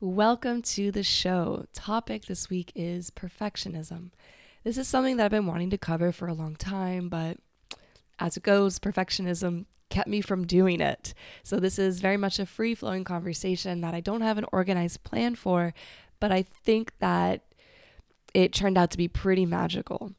[0.00, 1.66] Welcome to the show.
[1.72, 4.10] Topic this week is perfectionism.
[4.64, 7.36] This is something that I've been wanting to cover for a long time, but
[8.18, 11.14] as it goes, perfectionism kept me from doing it.
[11.44, 15.04] So, this is very much a free flowing conversation that I don't have an organized
[15.04, 15.72] plan for,
[16.18, 17.44] but I think that
[18.34, 20.12] it turned out to be pretty magical.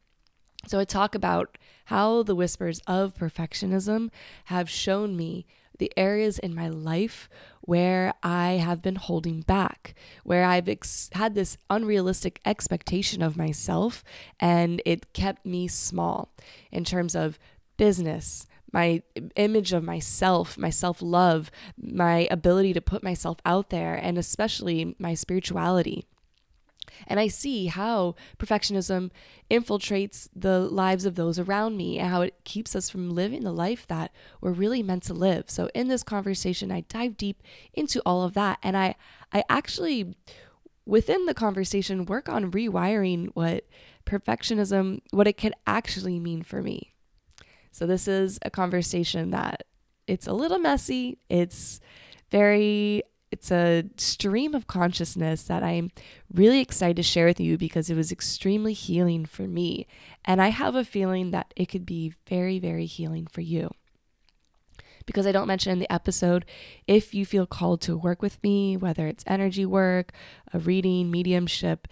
[0.67, 4.09] So, I talk about how the whispers of perfectionism
[4.45, 5.45] have shown me
[5.77, 7.29] the areas in my life
[7.61, 14.03] where I have been holding back, where I've ex- had this unrealistic expectation of myself,
[14.39, 16.29] and it kept me small
[16.71, 17.39] in terms of
[17.77, 19.01] business, my
[19.35, 24.95] image of myself, my self love, my ability to put myself out there, and especially
[24.99, 26.05] my spirituality.
[27.07, 29.11] And I see how perfectionism
[29.49, 33.51] infiltrates the lives of those around me and how it keeps us from living the
[33.51, 34.11] life that
[34.41, 35.49] we're really meant to live.
[35.49, 38.59] So in this conversation, I dive deep into all of that.
[38.63, 38.95] And I,
[39.31, 40.15] I actually,
[40.85, 43.65] within the conversation, work on rewiring what
[44.05, 46.93] perfectionism, what it could actually mean for me.
[47.71, 49.63] So this is a conversation that
[50.07, 51.17] it's a little messy.
[51.29, 51.79] It's
[52.31, 55.91] very it's a stream of consciousness that I'm
[56.33, 59.87] really excited to share with you because it was extremely healing for me.
[60.23, 63.71] And I have a feeling that it could be very, very healing for you.
[65.05, 66.45] Because I don't mention in the episode,
[66.87, 70.11] if you feel called to work with me, whether it's energy work,
[70.51, 71.87] a reading, mediumship,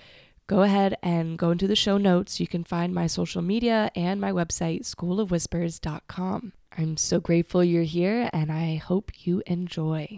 [0.48, 2.40] go ahead and go into the show notes.
[2.40, 6.54] You can find my social media and my website, schoolofwhispers.com.
[6.76, 10.18] I'm so grateful you're here and I hope you enjoy.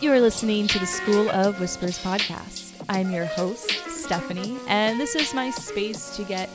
[0.00, 2.72] You are listening to the School of Whispers podcast.
[2.88, 6.48] I'm your host, Stephanie, and this is my space to get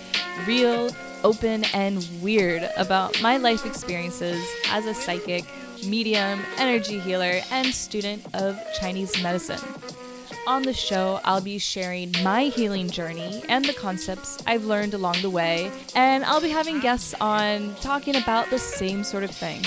[0.47, 0.89] real,
[1.23, 5.45] open, and weird about my life experiences as a psychic,
[5.85, 9.61] medium, energy healer, and student of Chinese medicine.
[10.47, 15.22] On the show, I'll be sharing my healing journey and the concepts I've learned along
[15.22, 19.61] the way, and I'll be having guests on talking about the same sort of thing.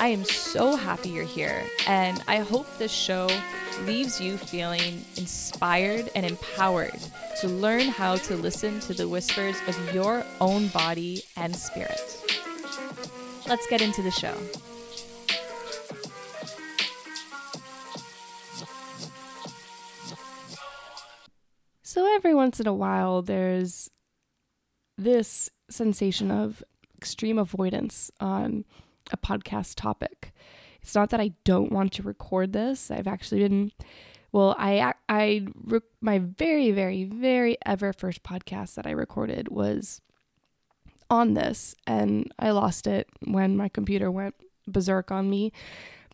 [0.00, 3.28] I am so happy you're here, and I hope this show
[3.84, 6.98] leaves you feeling inspired and empowered
[7.42, 12.00] to learn how to listen to the whispers of your own body and spirit.
[13.46, 14.34] Let's get into the show.
[21.82, 23.90] So, every once in a while, there's
[24.96, 26.64] this sensation of
[26.96, 28.64] extreme avoidance on
[29.12, 30.32] a podcast topic.
[30.82, 32.90] It's not that I don't want to record this.
[32.90, 33.72] I've actually been
[34.32, 35.46] well, I I
[36.00, 40.00] my very very very ever first podcast that I recorded was
[41.10, 45.52] on this and I lost it when my computer went berserk on me.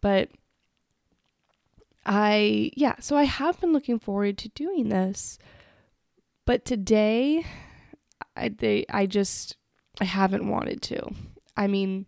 [0.00, 0.30] But
[2.06, 5.38] I yeah, so I have been looking forward to doing this.
[6.46, 7.44] But today
[8.36, 9.56] I they I just
[10.00, 11.10] I haven't wanted to.
[11.56, 12.06] I mean,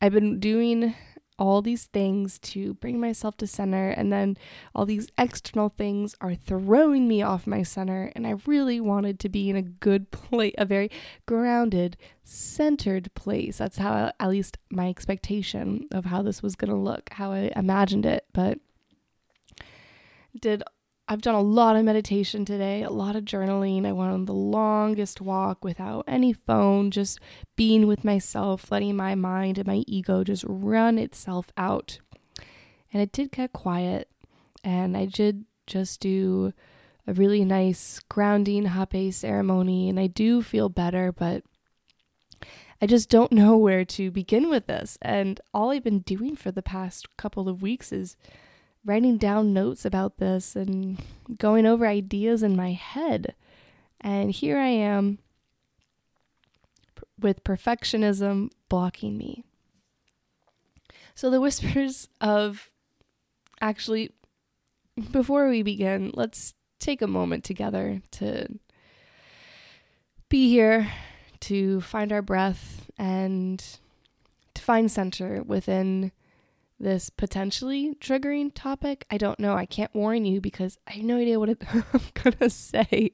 [0.00, 0.94] I've been doing
[1.40, 4.36] all these things to bring myself to center, and then
[4.74, 8.12] all these external things are throwing me off my center.
[8.14, 10.90] And I really wanted to be in a good place, a very
[11.26, 13.58] grounded, centered place.
[13.58, 17.50] That's how, at least, my expectation of how this was going to look, how I
[17.56, 18.26] imagined it.
[18.34, 18.58] But
[20.38, 20.62] did
[21.10, 23.84] I've done a lot of meditation today, a lot of journaling.
[23.84, 27.18] I went on the longest walk without any phone, just
[27.56, 31.98] being with myself, letting my mind and my ego just run itself out.
[32.92, 34.08] And it did get quiet,
[34.62, 36.52] and I did just do
[37.08, 41.42] a really nice grounding hape ceremony, and I do feel better, but
[42.80, 44.96] I just don't know where to begin with this.
[45.02, 48.16] And all I've been doing for the past couple of weeks is
[48.84, 51.00] writing down notes about this and
[51.38, 53.34] going over ideas in my head.
[54.00, 55.18] And here I am
[57.18, 59.44] with perfectionism blocking me.
[61.14, 62.70] So, the whispers of
[63.60, 64.12] actually,
[65.10, 68.58] before we begin, let's take a moment together to
[70.30, 70.90] be here,
[71.40, 73.62] to find our breath, and
[74.54, 76.12] to find center within
[76.80, 79.04] this potentially triggering topic.
[79.10, 79.54] I don't know.
[79.54, 81.84] I can't warn you because I have no idea what I'm
[82.14, 83.12] going to say.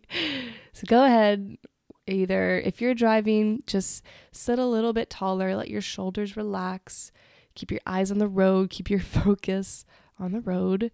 [0.73, 1.59] So go ahead.
[2.07, 7.11] Either if you're driving, just sit a little bit taller, let your shoulders relax,
[7.57, 9.85] keep your eyes on the road, keep your focus
[10.19, 10.93] on the road.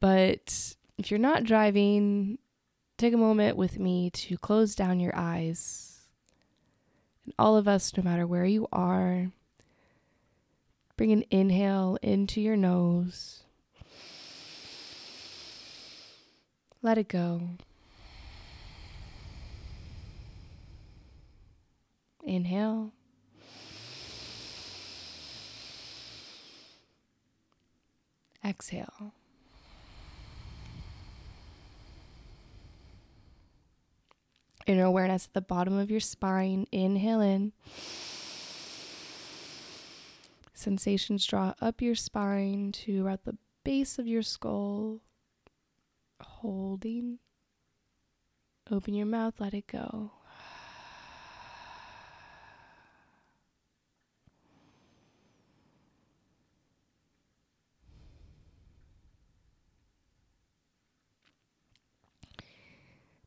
[0.00, 2.38] But if you're not driving,
[2.98, 6.00] take a moment with me to close down your eyes.
[7.24, 9.30] And all of us, no matter where you are,
[11.02, 13.42] Bring an inhale into your nose.
[16.80, 17.40] Let it go.
[22.22, 22.92] Inhale.
[28.44, 29.12] Exhale.
[34.68, 36.68] Inner awareness at the bottom of your spine.
[36.70, 37.52] Inhale in.
[40.62, 45.00] Sensations draw up your spine to at the base of your skull.
[46.20, 47.18] Holding.
[48.70, 50.12] Open your mouth, let it go.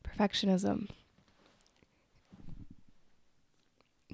[0.02, 0.88] Perfectionism.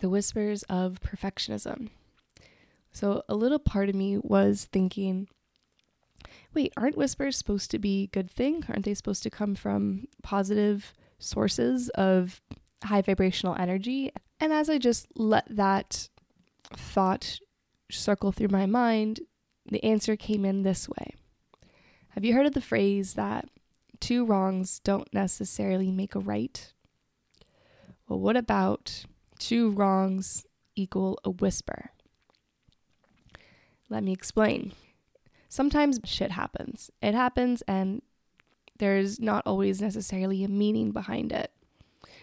[0.01, 1.91] The whispers of perfectionism.
[2.93, 5.29] So, a little part of me was thinking,
[6.55, 8.65] wait, aren't whispers supposed to be good thing?
[8.69, 12.43] Aren't they supposed to come from positive sources of
[12.85, 14.13] high vibrational energy?
[14.41, 16.09] And as I just let that
[16.75, 17.39] thought
[17.91, 19.21] circle through my mind,
[19.67, 21.15] the answer came in this way.
[22.11, 23.49] Have you heard of the phrase that
[24.01, 26.73] two wrongs don't necessarily make a right?
[28.09, 29.07] Well, what about
[29.39, 30.45] two wrongs
[30.77, 31.91] equal a whisper?
[33.93, 34.73] Let me explain.
[35.51, 36.91] Sometimes shit happens.
[37.03, 38.01] It happens, and
[38.79, 41.53] there's not always necessarily a meaning behind it.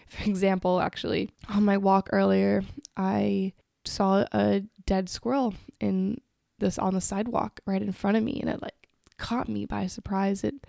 [0.08, 2.64] For example, actually, on my walk earlier,
[2.96, 3.52] I
[3.84, 6.20] saw a dead squirrel in
[6.58, 9.86] this on the sidewalk right in front of me, and it like caught me by
[9.86, 10.42] surprise.
[10.42, 10.66] It,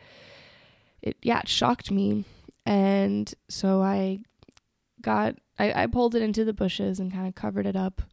[1.01, 2.25] it yeah, it shocked me,
[2.63, 4.19] and so I
[5.01, 8.03] got I, I pulled it into the bushes and kind of covered it up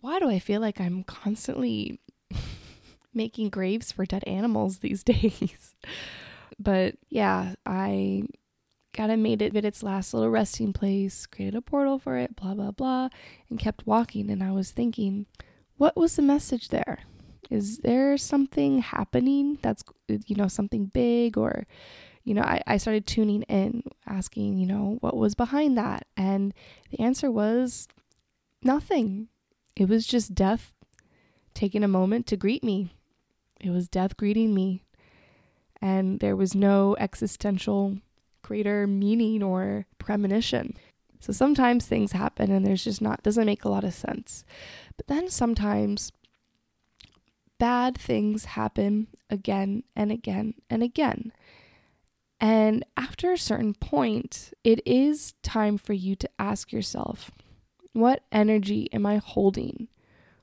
[0.00, 2.00] why do I feel like I'm constantly
[3.14, 5.74] making graves for dead animals these days?
[6.60, 8.24] but yeah, I
[8.92, 12.54] kind of made it its last little resting place, created a portal for it, blah,
[12.54, 13.08] blah, blah,
[13.48, 14.30] and kept walking.
[14.30, 15.26] And I was thinking,
[15.76, 17.00] what was the message there?
[17.50, 21.66] Is there something happening that's, you know, something big or,
[22.24, 26.06] you know, I, I started tuning in, asking, you know, what was behind that?
[26.16, 26.52] And
[26.90, 27.88] the answer was
[28.62, 29.28] nothing.
[29.76, 30.72] It was just death
[31.54, 32.94] taking a moment to greet me.
[33.60, 34.84] It was death greeting me.
[35.80, 37.98] And there was no existential
[38.42, 40.76] greater meaning or premonition.
[41.20, 44.44] So sometimes things happen and there's just not, doesn't make a lot of sense.
[44.96, 46.12] But then sometimes
[47.58, 51.32] bad things happen again and again and again.
[52.40, 57.30] And after a certain point, it is time for you to ask yourself,
[57.92, 59.88] what energy am I holding?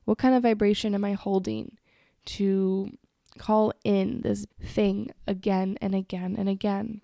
[0.05, 1.77] What kind of vibration am I holding
[2.25, 2.91] to
[3.37, 7.01] call in this thing again and again and again?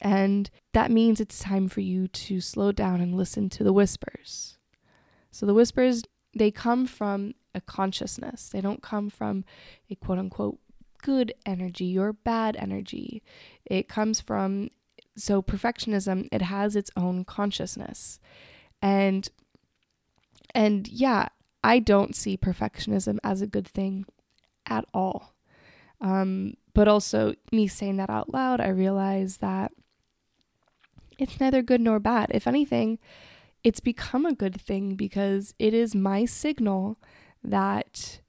[0.00, 4.58] And that means it's time for you to slow down and listen to the whispers.
[5.30, 6.02] So the whispers,
[6.36, 9.44] they come from a consciousness, they don't come from
[9.90, 10.58] a quote unquote
[11.02, 13.22] good energy or bad energy.
[13.64, 14.70] It comes from,
[15.16, 18.18] so perfectionism, it has its own consciousness.
[18.82, 19.28] And
[20.54, 21.28] and yeah,
[21.62, 24.06] I don't see perfectionism as a good thing
[24.66, 25.34] at all.
[26.00, 29.72] Um, but also, me saying that out loud, I realize that
[31.18, 32.30] it's neither good nor bad.
[32.32, 32.98] If anything,
[33.64, 36.98] it's become a good thing because it is my signal
[37.42, 38.20] that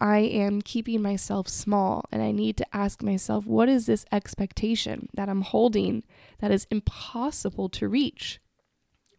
[0.00, 5.08] I am keeping myself small and I need to ask myself, what is this expectation
[5.14, 6.02] that I'm holding
[6.38, 8.40] that is impossible to reach?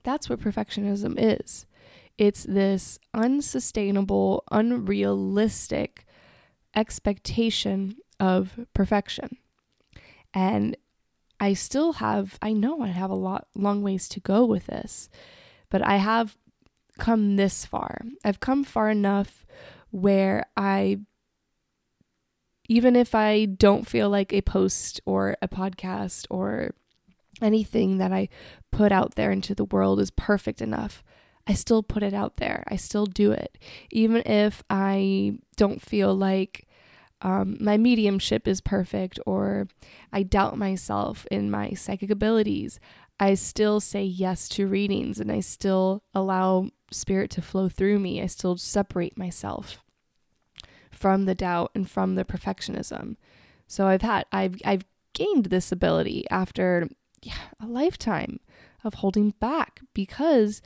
[0.04, 1.66] That's what perfectionism is.
[2.18, 6.06] It's this unsustainable, unrealistic
[6.76, 9.38] expectation of perfection.
[10.34, 10.78] And
[11.40, 15.10] I still have, I know I have a lot, long ways to go with this,
[15.70, 16.38] but I have
[17.00, 18.02] come this far.
[18.24, 19.46] I've come far enough
[19.90, 21.00] where I,
[22.70, 26.76] even if I don't feel like a post or a podcast or
[27.42, 28.30] anything that I
[28.72, 31.04] put out there into the world is perfect enough,
[31.48, 32.64] I still put it out there.
[32.68, 33.58] I still do it.
[33.92, 36.68] Even if I don't feel like
[37.22, 39.68] um, my mediumship is perfect or
[40.12, 42.80] I doubt myself in my psychic abilities,
[43.20, 48.22] I still say yes to readings and I still allow spirit to flow through me.
[48.22, 49.84] I still separate myself
[50.92, 53.16] from the doubt and from the perfectionism.
[53.68, 56.88] So I've had I've I've gained this ability after
[57.22, 58.40] yeah, a lifetime
[58.84, 60.62] of holding back because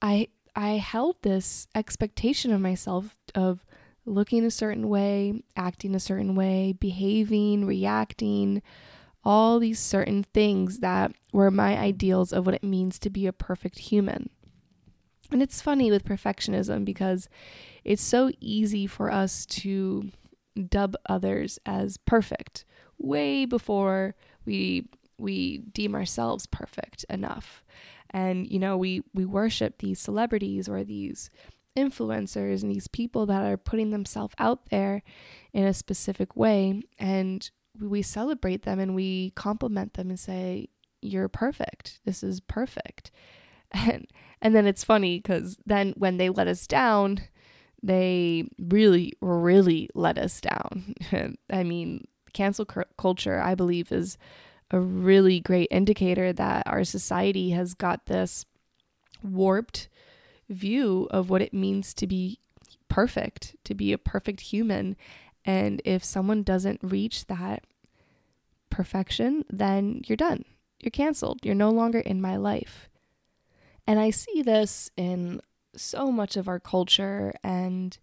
[0.00, 3.64] I I held this expectation of myself of
[4.06, 8.62] looking a certain way, acting a certain way, behaving, reacting,
[9.24, 13.32] all these certain things that were my ideals of what it means to be a
[13.32, 14.28] perfect human.
[15.32, 17.28] And it's funny with perfectionism because
[17.82, 20.10] it's so easy for us to
[20.68, 22.64] dub others as perfect
[22.98, 24.14] way before
[24.44, 27.64] we we deem ourselves perfect enough.
[28.10, 31.30] And you know, we we worship these celebrities or these
[31.76, 35.02] influencers and these people that are putting themselves out there
[35.52, 36.82] in a specific way.
[36.98, 37.48] And
[37.80, 40.68] we celebrate them and we compliment them and say
[41.02, 42.00] you're perfect.
[42.04, 43.10] This is perfect.
[43.76, 44.06] And
[44.40, 47.18] and then it's funny cuz then when they let us down
[47.82, 50.94] they really really let us down.
[51.50, 52.66] I mean cancel
[52.98, 54.18] culture i believe is
[54.74, 58.44] a really great indicator that our society has got this
[59.22, 59.88] warped
[60.48, 62.40] view of what it means to be
[62.88, 64.96] perfect, to be a perfect human.
[65.44, 67.62] And if someone doesn't reach that
[68.68, 70.44] perfection, then you're done.
[70.80, 71.38] You're canceled.
[71.44, 72.88] You're no longer in my life.
[73.86, 75.40] And I see this in
[75.76, 77.96] so much of our culture and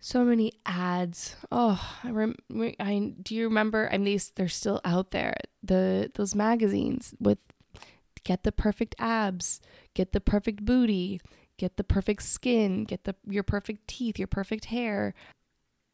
[0.00, 1.36] so many ads.
[1.52, 2.36] Oh, I, rem-
[2.80, 3.88] I do you remember?
[3.92, 5.36] I mean, these they're still out there.
[5.62, 7.38] The those magazines with
[8.24, 9.60] get the perfect abs,
[9.94, 11.20] get the perfect booty,
[11.58, 15.14] get the perfect skin, get the your perfect teeth, your perfect hair.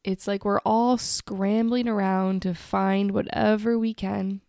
[0.05, 4.41] It's like we're all scrambling around to find whatever we can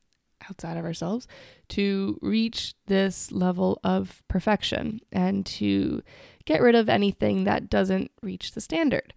[0.47, 1.27] outside of ourselves
[1.69, 6.01] to reach this level of perfection and to
[6.45, 9.13] get rid of anything that doesn't reach the standard.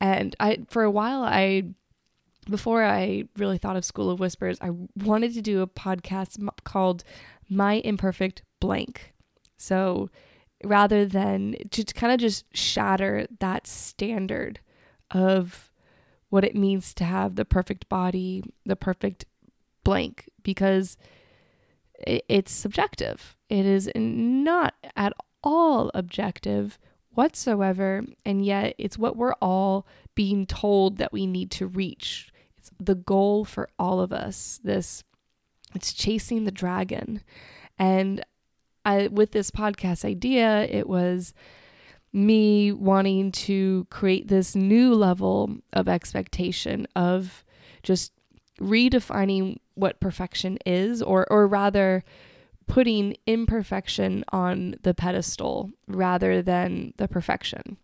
[0.00, 1.64] And I for a while I
[2.48, 7.04] before I really thought of School of Whispers, I wanted to do a podcast called
[7.48, 9.12] My Imperfect Blank.
[9.56, 10.10] So
[10.64, 14.60] rather than to kind of just shatter that standard
[15.10, 15.70] of
[16.30, 19.24] what it means to have the perfect body, the perfect
[19.84, 20.96] blank, because
[22.06, 23.36] it's subjective.
[23.48, 26.78] It is not at all objective
[27.20, 28.02] whatsoever.
[28.24, 32.32] And yet, it's what we're all being told that we need to reach.
[32.56, 34.58] It's the goal for all of us.
[34.64, 35.04] This,
[35.74, 37.20] it's chasing the dragon.
[37.78, 38.24] And
[38.86, 41.34] I, with this podcast idea, it was
[42.10, 47.44] me wanting to create this new level of expectation of
[47.82, 48.12] just
[48.58, 52.02] redefining what perfection is, or, or rather,
[52.70, 57.76] putting imperfection on the pedestal rather than the perfection.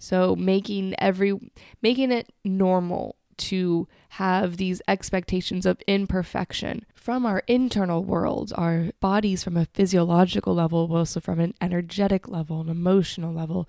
[0.00, 1.38] So making every
[1.80, 9.44] making it normal to have these expectations of imperfection from our internal world, our bodies
[9.44, 13.68] from a physiological level, but also from an energetic level, an emotional level,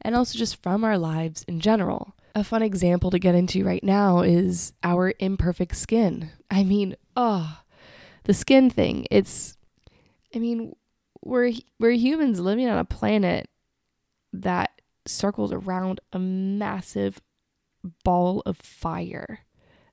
[0.00, 2.14] and also just from our lives in general.
[2.36, 6.30] A fun example to get into right now is our imperfect skin.
[6.48, 7.58] I mean, oh,
[8.22, 9.06] the skin thing.
[9.10, 9.56] It's
[10.34, 10.74] I mean,
[11.22, 13.48] we're we're humans living on a planet
[14.32, 17.20] that circles around a massive
[18.04, 19.40] ball of fire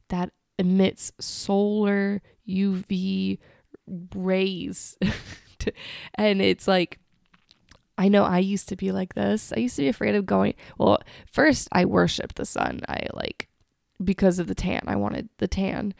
[0.09, 3.39] that emits solar UV
[4.15, 4.97] rays.
[6.15, 6.99] and it's like
[7.97, 9.51] I know I used to be like this.
[9.55, 10.53] I used to be afraid of going.
[10.77, 10.99] Well,
[11.31, 12.81] first I worshiped the sun.
[12.87, 13.49] I like
[14.01, 14.81] because of the tan.
[14.87, 15.93] I wanted the tan.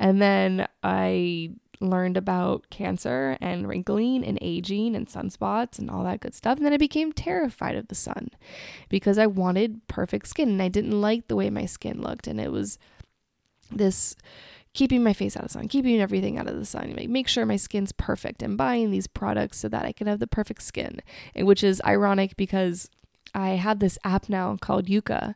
[0.00, 1.50] And then I
[1.90, 6.58] learned about cancer and wrinkling and aging and sunspots and all that good stuff.
[6.58, 8.30] And then I became terrified of the sun
[8.88, 12.26] because I wanted perfect skin and I didn't like the way my skin looked.
[12.26, 12.78] And it was
[13.70, 14.16] this
[14.74, 17.28] keeping my face out of the sun, keeping everything out of the sun, make, make
[17.28, 20.62] sure my skin's perfect and buying these products so that I can have the perfect
[20.62, 21.00] skin.
[21.34, 22.88] And which is ironic because
[23.34, 25.34] I have this app now called Yuka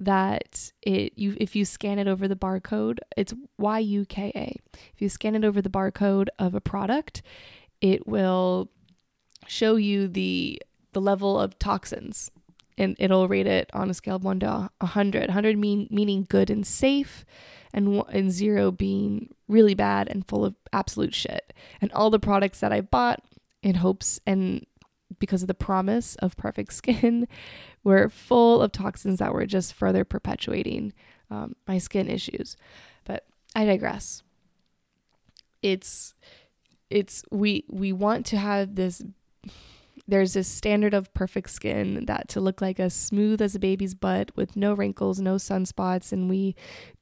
[0.00, 4.56] that it you if you scan it over the barcode, it's Y U K A.
[4.92, 7.22] If you scan it over the barcode of a product,
[7.80, 8.70] it will
[9.46, 10.60] show you the
[10.92, 12.30] the level of toxins
[12.76, 16.50] and it'll rate it on a scale of 1 to 100 100 mean, meaning good
[16.50, 17.24] and safe
[17.72, 22.60] and, and 0 being really bad and full of absolute shit and all the products
[22.60, 23.22] that i bought
[23.62, 24.66] in hopes and
[25.18, 27.26] because of the promise of perfect skin
[27.84, 30.92] were full of toxins that were just further perpetuating
[31.30, 32.56] um, my skin issues.
[33.04, 33.24] But
[33.54, 34.22] I digress.
[35.62, 36.14] It's
[36.90, 39.02] it's we we want to have this
[40.06, 43.94] there's this standard of perfect skin that to look like as smooth as a baby's
[43.94, 46.54] butt with no wrinkles, no sunspots, and we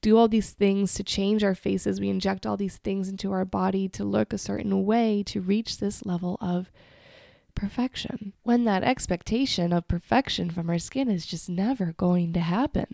[0.03, 2.01] do all these things to change our faces.
[2.01, 5.79] We inject all these things into our body to look a certain way to reach
[5.79, 6.71] this level of
[7.55, 12.87] perfection when that expectation of perfection from our skin is just never going to happen.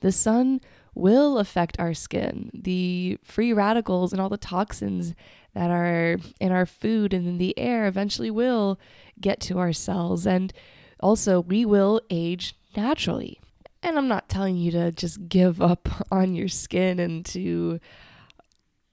[0.00, 0.60] The sun
[0.94, 2.50] will affect our skin.
[2.54, 5.14] The free radicals and all the toxins
[5.54, 8.78] that are in our food and in the air eventually will
[9.20, 10.26] get to our cells.
[10.26, 10.52] And
[11.00, 13.40] also, we will age naturally.
[13.82, 17.80] And I'm not telling you to just give up on your skin and to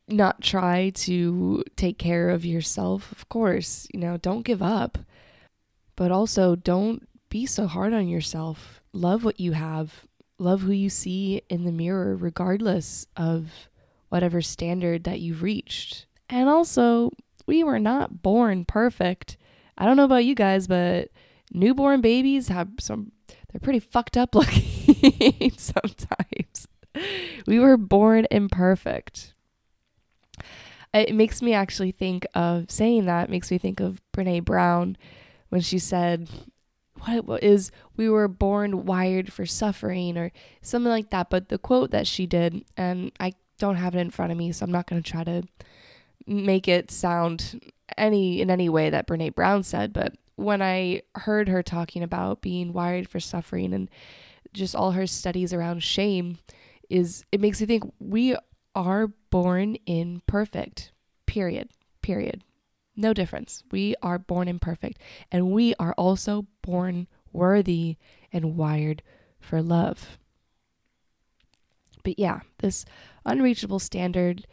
[0.08, 3.12] not try to take care of yourself.
[3.12, 4.98] Of course, you know, don't give up.
[5.96, 8.82] But also, don't be so hard on yourself.
[8.94, 10.06] Love what you have.
[10.40, 13.70] Love who you see in the mirror, regardless of
[14.10, 16.06] whatever standard that you've reached.
[16.30, 17.12] And also,
[17.46, 19.38] we were not born perfect.
[19.78, 21.10] I don't know about you guys, but
[21.52, 26.68] newborn babies have some, they're pretty fucked up looking sometimes.
[27.48, 29.34] We were born imperfect
[30.94, 34.98] it makes me actually think of saying that makes me think of Brene Brown
[35.50, 36.30] when she said
[37.06, 40.32] what is we were born wired for suffering or
[40.62, 41.30] something like that.
[41.30, 44.52] But the quote that she did and I don't have it in front of me
[44.52, 45.44] so I'm not going to try to
[46.26, 47.60] make it sound
[47.98, 49.94] any in any way that Brene Brown said.
[49.94, 53.90] But when I heard her talking about being wired for suffering and
[54.54, 56.38] just all her studies around shame
[56.90, 58.36] is it makes me think we
[58.76, 60.92] are born imperfect.
[61.26, 61.70] Period.
[62.02, 62.44] Period.
[62.96, 63.64] No difference.
[63.72, 65.00] We are born imperfect.
[65.32, 67.98] And we are also born worthy
[68.32, 69.02] and wired
[69.40, 70.18] for love.
[72.04, 72.86] But yeah, this
[73.26, 74.46] unreachable standard,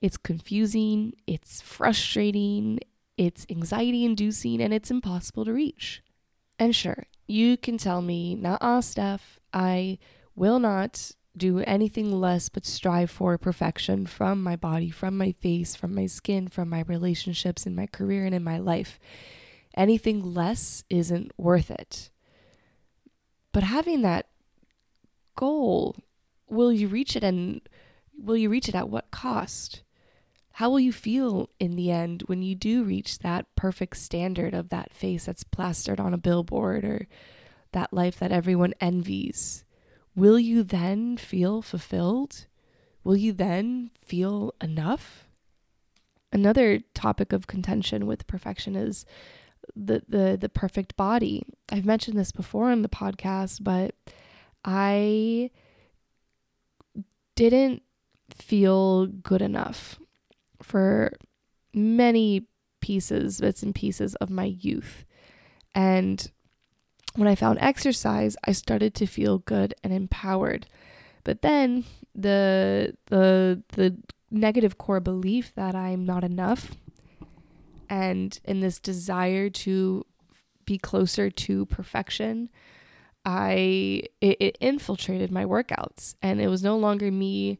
[0.00, 2.80] it's confusing, it's frustrating,
[3.16, 6.02] it's anxiety inducing, and it's impossible to reach.
[6.58, 9.98] And sure, you can tell me, not ah, Steph, I
[10.34, 15.74] will not do anything less but strive for perfection from my body, from my face,
[15.74, 18.98] from my skin, from my relationships, in my career, and in my life.
[19.76, 22.10] Anything less isn't worth it.
[23.52, 24.26] But having that
[25.34, 25.96] goal,
[26.48, 27.60] will you reach it and
[28.18, 29.82] will you reach it at what cost?
[30.52, 34.70] How will you feel in the end when you do reach that perfect standard of
[34.70, 37.06] that face that's plastered on a billboard or
[37.72, 39.65] that life that everyone envies?
[40.16, 42.46] Will you then feel fulfilled?
[43.04, 45.28] Will you then feel enough?
[46.32, 49.04] Another topic of contention with perfection is
[49.74, 51.44] the the the perfect body.
[51.70, 53.94] I've mentioned this before on the podcast, but
[54.64, 55.50] I
[57.36, 57.82] didn't
[58.34, 60.00] feel good enough
[60.62, 61.12] for
[61.72, 62.48] many
[62.80, 65.04] pieces, bits and pieces of my youth.
[65.74, 66.30] And
[67.16, 70.66] when I found exercise, I started to feel good and empowered.
[71.24, 73.96] But then the the the
[74.30, 76.72] negative core belief that I'm not enough
[77.88, 80.04] and in this desire to
[80.64, 82.48] be closer to perfection,
[83.24, 87.58] I it, it infiltrated my workouts and it was no longer me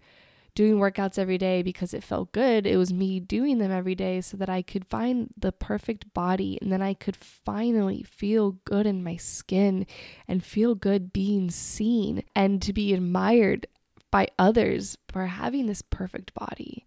[0.56, 2.66] doing workouts every day because it felt good.
[2.66, 6.58] It was me doing them every day so that I could find the perfect body
[6.60, 9.86] and then I could finally feel good in my skin
[10.26, 13.66] and feel good being seen and to be admired
[14.10, 16.86] by others for having this perfect body.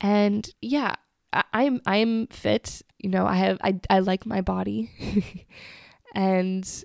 [0.00, 0.94] And yeah,
[1.52, 2.80] I'm I'm fit.
[2.98, 5.46] You know, I have I I like my body.
[6.14, 6.84] and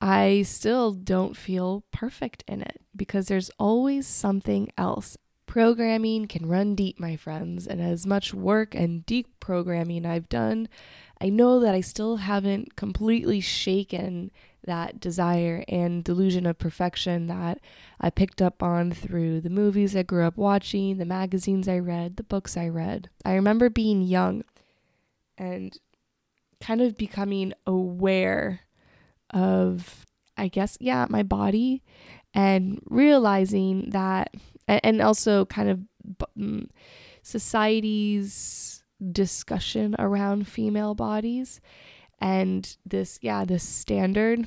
[0.00, 5.16] I still don't feel perfect in it because there's always something else.
[5.54, 10.68] Programming can run deep, my friends, and as much work and deep programming I've done,
[11.20, 14.32] I know that I still haven't completely shaken
[14.66, 17.60] that desire and delusion of perfection that
[18.00, 22.16] I picked up on through the movies I grew up watching, the magazines I read,
[22.16, 23.08] the books I read.
[23.24, 24.42] I remember being young
[25.38, 25.78] and
[26.60, 28.62] kind of becoming aware
[29.30, 30.04] of,
[30.36, 31.84] I guess, yeah, my body
[32.34, 34.34] and realizing that
[34.68, 35.80] and also kind of
[36.38, 36.68] mm,
[37.22, 41.60] society's discussion around female bodies
[42.20, 44.46] and this yeah this standard.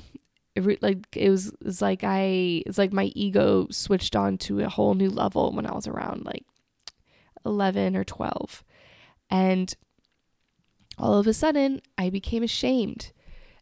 [0.56, 4.70] It like it was it's like I it's like my ego switched on to a
[4.70, 6.46] whole new level when I was around like
[7.46, 8.64] 11 or 12
[9.30, 9.76] and
[10.98, 13.12] all of a sudden I became ashamed.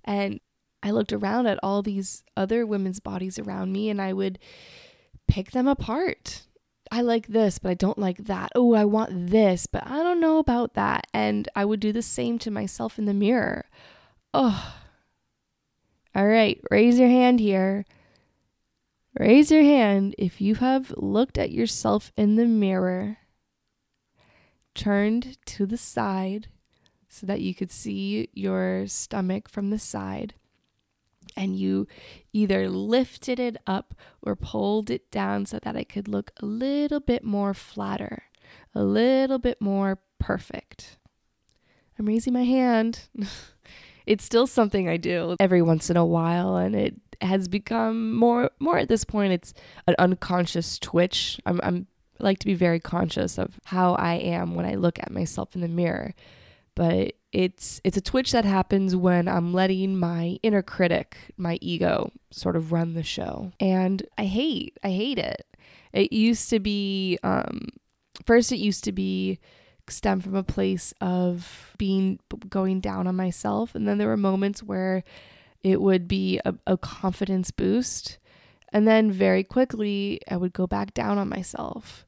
[0.05, 0.39] And
[0.81, 4.39] I looked around at all these other women's bodies around me and I would
[5.27, 6.43] pick them apart.
[6.91, 8.51] I like this, but I don't like that.
[8.55, 11.07] Oh, I want this, but I don't know about that.
[11.13, 13.65] And I would do the same to myself in the mirror.
[14.33, 14.75] Oh.
[16.15, 17.85] All right, raise your hand here.
[19.19, 23.17] Raise your hand if you have looked at yourself in the mirror,
[24.73, 26.47] turned to the side,
[27.07, 30.33] so that you could see your stomach from the side.
[31.35, 31.87] And you
[32.33, 36.99] either lifted it up or pulled it down so that it could look a little
[36.99, 38.23] bit more flatter,
[38.73, 40.97] a little bit more perfect.
[41.99, 43.01] I'm raising my hand.
[44.05, 48.51] it's still something I do every once in a while and it has become more
[48.59, 49.53] more at this point it's
[49.87, 51.39] an unconscious twitch.
[51.45, 51.87] I'm I'm
[52.19, 55.53] I like to be very conscious of how I am when I look at myself
[55.55, 56.13] in the mirror.
[56.73, 62.13] But it's it's a twitch that happens when I'm letting my inner critic, my ego,
[62.31, 63.51] sort of run the show.
[63.59, 65.45] And I hate I hate it.
[65.91, 67.67] It used to be um
[68.25, 69.39] first it used to be
[69.89, 74.63] stem from a place of being going down on myself and then there were moments
[74.63, 75.03] where
[75.61, 78.17] it would be a, a confidence boost
[78.73, 82.03] and then very quickly i would go back down on myself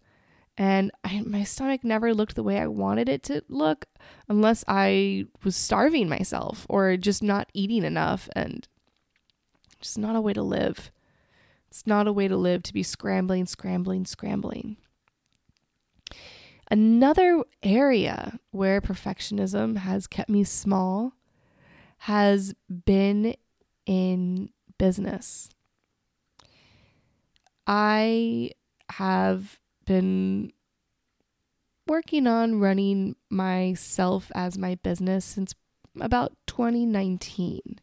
[0.58, 3.86] and I, my stomach never looked the way i wanted it to look
[4.28, 8.68] unless i was starving myself or just not eating enough and
[9.80, 10.92] just not a way to live
[11.70, 14.78] it's not a way to live to be scrambling scrambling scrambling
[16.70, 21.14] Another area where perfectionism has kept me small
[22.00, 22.54] has
[22.86, 23.36] been
[23.86, 25.50] in business.
[27.66, 28.52] I
[28.90, 30.52] have been
[31.88, 35.56] working on running myself as my business since
[36.00, 37.80] about 2019.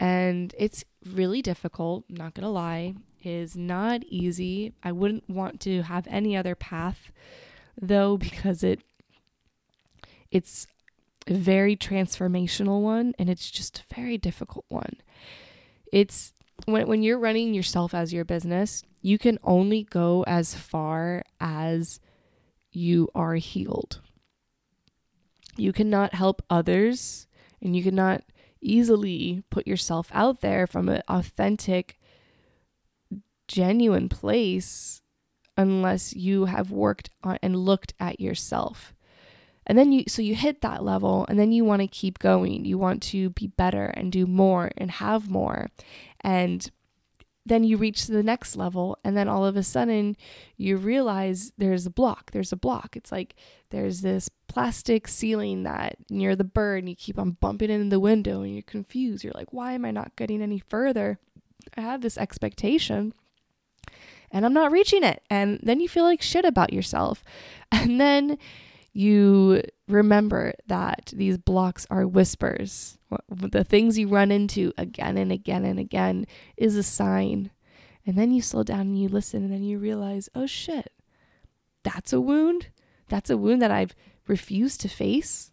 [0.00, 2.94] And it's really difficult, not to lie.
[3.24, 4.72] Is not easy.
[4.82, 7.10] I wouldn't want to have any other path
[7.80, 8.80] though because it
[10.30, 10.68] it's
[11.26, 14.94] a very transformational one and it's just a very difficult one.
[15.92, 16.32] It's
[16.66, 21.98] when when you're running yourself as your business, you can only go as far as
[22.70, 24.00] you are healed.
[25.56, 27.26] You cannot help others
[27.62, 28.22] and you cannot
[28.60, 31.98] easily put yourself out there from an authentic
[33.48, 35.00] genuine place
[35.56, 38.92] unless you have worked on and looked at yourself.
[39.66, 42.66] And then you, so you hit that level and then you want to keep going.
[42.66, 45.70] You want to be better and do more and have more.
[46.20, 46.70] And
[47.48, 50.16] then you reach the next level and then all of a sudden
[50.56, 53.34] you realize there's a block there's a block it's like
[53.70, 58.00] there's this plastic ceiling that near the bird and you keep on bumping into the
[58.00, 61.18] window and you're confused you're like why am i not getting any further
[61.76, 63.12] i have this expectation
[64.30, 65.22] and I'm not reaching it.
[65.30, 67.24] And then you feel like shit about yourself.
[67.70, 68.38] And then
[68.98, 72.98] you remember that these blocks are whispers.
[73.28, 77.52] The things you run into again and again and again is a sign.
[78.04, 80.92] And then you slow down and you listen, and then you realize, oh shit,
[81.84, 82.70] that's a wound.
[83.08, 83.94] That's a wound that I've
[84.26, 85.52] refused to face.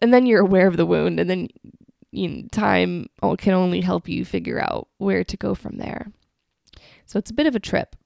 [0.00, 1.48] And then you're aware of the wound, and then
[2.12, 6.12] you know, time can only help you figure out where to go from there.
[7.04, 7.96] So it's a bit of a trip.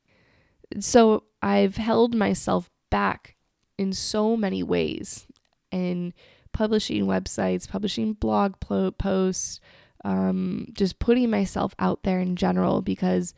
[0.80, 3.36] So I've held myself back
[3.78, 5.26] in so many ways
[5.70, 6.12] in
[6.52, 9.60] publishing websites, publishing blog posts,
[10.04, 13.34] um, just putting myself out there in general because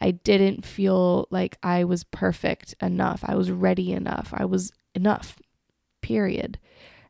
[0.00, 3.22] I didn't feel like I was perfect enough.
[3.24, 4.32] I was ready enough.
[4.32, 5.38] I was enough,
[6.02, 6.58] period.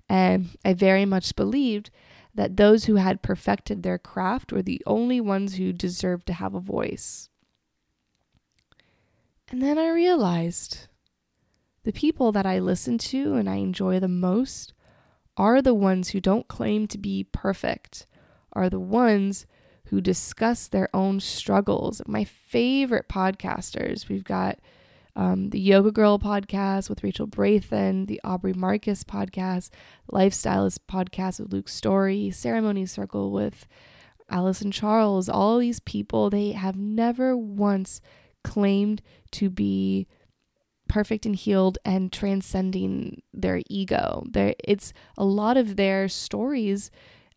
[0.08, 1.90] And I very much believed
[2.34, 6.54] that those who had perfected their craft were the only ones who deserved to have
[6.54, 7.28] a voice.
[9.50, 10.88] And then I realized
[11.84, 14.72] the people that I listen to and I enjoy the most
[15.36, 18.06] are the ones who don't claim to be perfect,
[18.52, 19.46] are the ones
[19.86, 22.00] who discuss their own struggles.
[22.06, 24.58] My favorite podcasters, we've got
[25.14, 29.70] um, the Yoga Girl podcast with Rachel Brathen, the Aubrey Marcus podcast,
[30.10, 33.66] Lifestylist podcast with Luke Storey, Ceremony Circle with
[34.30, 35.28] Allison Charles.
[35.28, 38.00] All these people, they have never once
[38.42, 40.06] claimed to be
[40.88, 44.24] perfect and healed and transcending their ego.
[44.30, 46.90] There it's a lot of their stories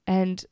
[0.05, 0.45] and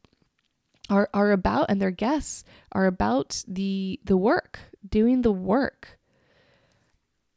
[0.90, 6.00] are are about and their guests are about the the work, doing the work.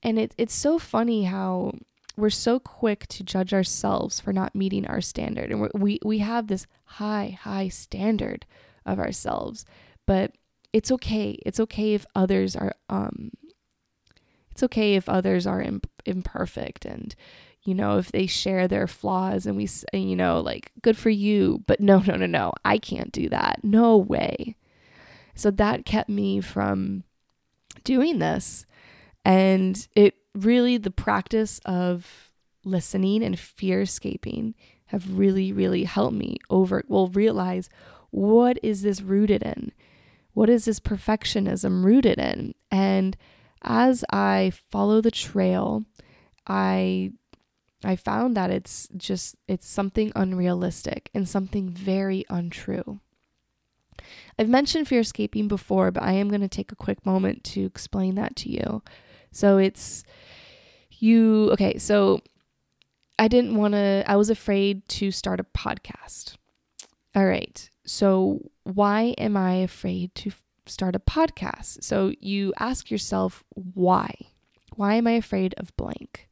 [0.02, 1.72] And it it's so funny how
[2.16, 6.48] we're so quick to judge ourselves for not meeting our standard and we we have
[6.48, 8.44] this high high standard
[8.84, 9.64] of ourselves
[10.06, 10.32] but
[10.72, 11.38] it's okay.
[11.44, 13.30] It's okay if others are um
[14.58, 17.14] it's okay if others are imp- imperfect and
[17.62, 21.62] you know if they share their flaws and we you know like good for you
[21.68, 23.60] but no no no no I can't do that.
[23.62, 24.56] No way.
[25.36, 27.04] So that kept me from
[27.84, 28.66] doing this
[29.24, 32.32] and it really the practice of
[32.64, 37.68] listening and fear escaping have really, really helped me over, well, realize
[38.10, 39.70] what is this rooted in?
[40.32, 42.54] What is this perfectionism rooted in?
[42.72, 43.16] And
[43.62, 45.84] as I follow the trail,
[46.46, 47.12] I
[47.84, 53.00] I found that it's just it's something unrealistic and something very untrue.
[54.38, 57.64] I've mentioned fear escaping before, but I am going to take a quick moment to
[57.64, 58.82] explain that to you.
[59.32, 60.04] So it's
[60.90, 62.20] you okay, so
[63.18, 66.36] I didn't want to I was afraid to start a podcast.
[67.14, 67.70] All right.
[67.84, 70.30] So why am I afraid to
[70.70, 71.82] start a podcast?
[71.82, 74.14] So you ask yourself why?
[74.74, 76.28] Why am I afraid of blank?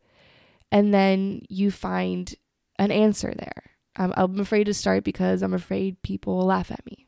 [0.70, 2.34] And then you find
[2.78, 3.70] an answer there.
[3.96, 7.06] Um, I'm afraid to start because I'm afraid people will laugh at me.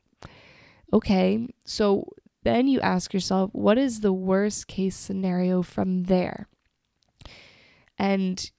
[0.93, 2.09] Okay, so
[2.45, 6.49] then you ask yourself, what is the worst case scenario from there?
[7.99, 8.51] And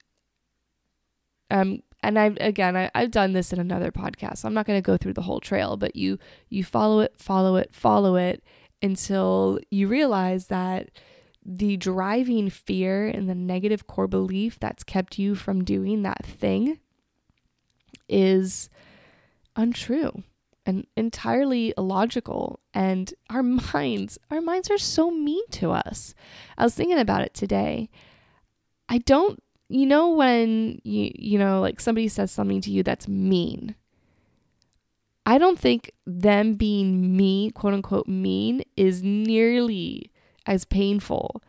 [1.50, 4.38] um and I've again I, I've done this in another podcast.
[4.38, 7.56] So I'm not gonna go through the whole trail, but you you follow it, follow
[7.56, 8.42] it, follow it
[8.82, 10.90] until you realize that
[11.44, 16.78] the driving fear and the negative core belief that's kept you from doing that thing
[18.08, 18.68] is
[19.56, 20.22] untrue
[20.66, 22.60] and entirely illogical.
[22.74, 26.14] And our minds our minds are so mean to us.
[26.56, 27.90] I was thinking about it today.
[28.88, 33.08] I don't you know when you you know like somebody says something to you that's
[33.08, 33.76] mean?
[35.24, 40.10] I don't think them being mean quote unquote mean is nearly
[40.44, 41.42] as painful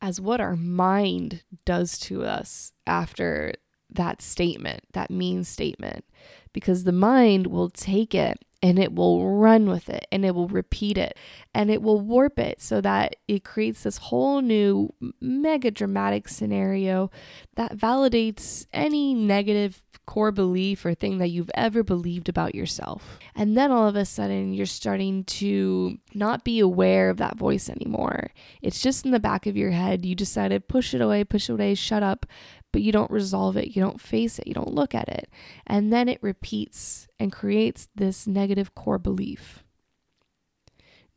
[0.00, 3.52] as what our mind does to us after
[3.90, 6.04] that statement that mean statement
[6.52, 10.48] because the mind will take it and it will run with it and it will
[10.48, 11.18] repeat it
[11.54, 17.10] and it will warp it so that it creates this whole new mega dramatic scenario
[17.56, 23.18] that validates any negative core belief or thing that you've ever believed about yourself.
[23.34, 27.68] And then all of a sudden, you're starting to not be aware of that voice
[27.68, 28.30] anymore.
[28.60, 30.04] It's just in the back of your head.
[30.04, 32.26] You decided, push it away, push it away, shut up
[32.72, 35.28] but you don't resolve it, you don't face it, you don't look at it.
[35.66, 39.62] And then it repeats and creates this negative core belief.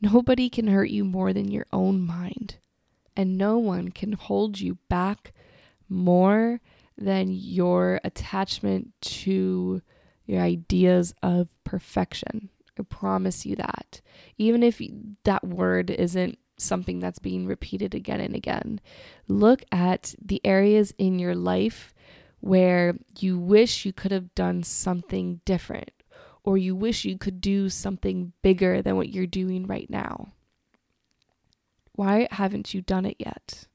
[0.02, 2.58] Nobody can hurt you more than your own mind,
[3.16, 5.34] and no one can hold you back
[5.88, 6.60] more
[6.98, 9.82] than your attachment to
[10.26, 12.50] your ideas of perfection.
[12.78, 14.02] I promise you that.
[14.38, 14.82] Even if
[15.24, 18.80] that word isn't something that's being repeated again and again.
[19.28, 21.94] Look at the areas in your life
[22.40, 25.92] where you wish you could have done something different
[26.44, 30.32] or you wish you could do something bigger than what you're doing right now.
[31.94, 33.68] Why haven't you done it yet?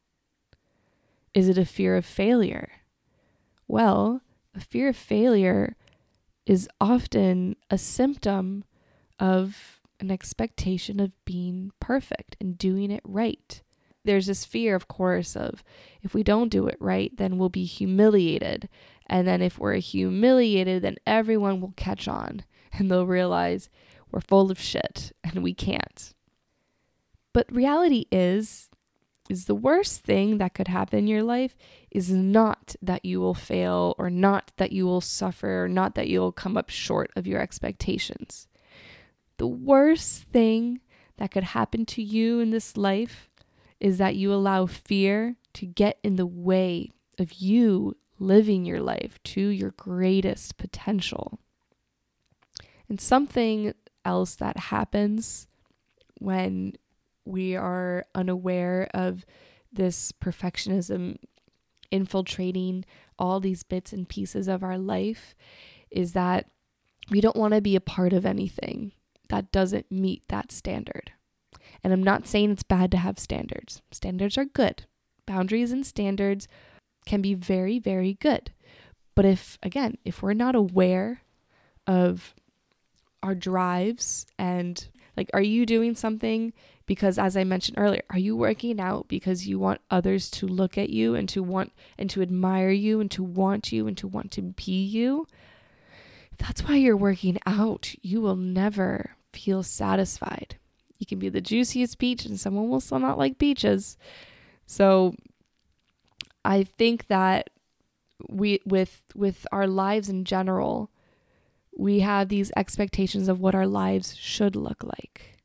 [1.34, 2.70] Is it a fear of failure?
[3.66, 4.22] Well,
[4.54, 5.76] a fear of failure
[6.46, 8.64] is often a symptom
[9.18, 13.62] of an expectation of being perfect and doing it right.
[14.04, 15.62] There's this fear, of course, of
[16.02, 18.68] if we don't do it right, then we'll be humiliated.
[19.06, 23.68] And then if we're humiliated, then everyone will catch on and they'll realize
[24.10, 26.14] we're full of shit and we can't.
[27.32, 28.70] But reality is
[29.28, 31.56] is the worst thing that could happen in your life
[31.92, 36.08] is not that you will fail or not that you will suffer or not that
[36.08, 38.48] you'll come up short of your expectations.
[39.40, 40.80] The worst thing
[41.16, 43.30] that could happen to you in this life
[43.80, 49.18] is that you allow fear to get in the way of you living your life
[49.24, 51.40] to your greatest potential.
[52.86, 53.72] And something
[54.04, 55.46] else that happens
[56.18, 56.74] when
[57.24, 59.24] we are unaware of
[59.72, 61.16] this perfectionism
[61.90, 62.84] infiltrating
[63.18, 65.34] all these bits and pieces of our life
[65.90, 66.50] is that
[67.10, 68.92] we don't want to be a part of anything
[69.30, 71.12] that doesn't meet that standard.
[71.82, 73.80] And I'm not saying it's bad to have standards.
[73.90, 74.84] Standards are good.
[75.26, 76.46] Boundaries and standards
[77.06, 78.52] can be very, very good.
[79.14, 81.22] But if, again, if we're not aware
[81.86, 82.34] of
[83.22, 86.52] our drives and like, are you doing something
[86.86, 90.76] because, as I mentioned earlier, are you working out because you want others to look
[90.76, 94.08] at you and to want and to admire you and to want you and to
[94.08, 95.26] want to be you?
[96.40, 97.94] that's why you're working out.
[98.02, 100.56] You will never feel satisfied.
[100.98, 103.96] You can be the juiciest peach, and someone will still not like peaches.
[104.66, 105.14] So
[106.44, 107.50] I think that
[108.28, 110.90] we with with our lives in general,
[111.76, 115.38] we have these expectations of what our lives should look like.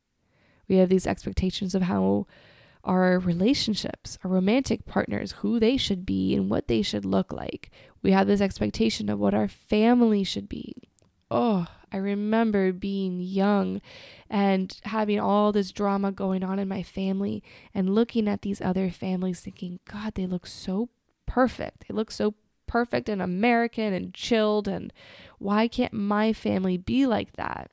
[0.68, 2.26] We have these expectations of how
[2.84, 7.70] our relationships, our romantic partners, who they should be and what they should look like.
[8.02, 10.74] We have this expectation of what our family should be.
[11.30, 13.80] Oh, I remember being young
[14.28, 18.90] and having all this drama going on in my family and looking at these other
[18.90, 20.90] families thinking, God, they look so
[21.24, 21.88] perfect.
[21.88, 22.34] They look so
[22.66, 24.92] perfect and American and chilled and
[25.38, 27.70] why can't my family be like that?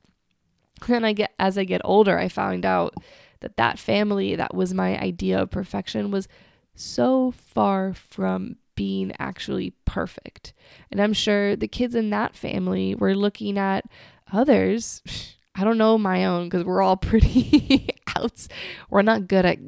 [0.87, 2.93] And I get as I get older, I found out
[3.41, 6.29] that that family that was my idea of perfection was
[6.75, 10.53] so far from being actually perfect.
[10.91, 13.85] And I'm sure the kids in that family were looking at
[14.33, 15.01] others.
[15.55, 18.49] I don't know my own because we're all pretty outs.
[18.89, 19.59] We're not good at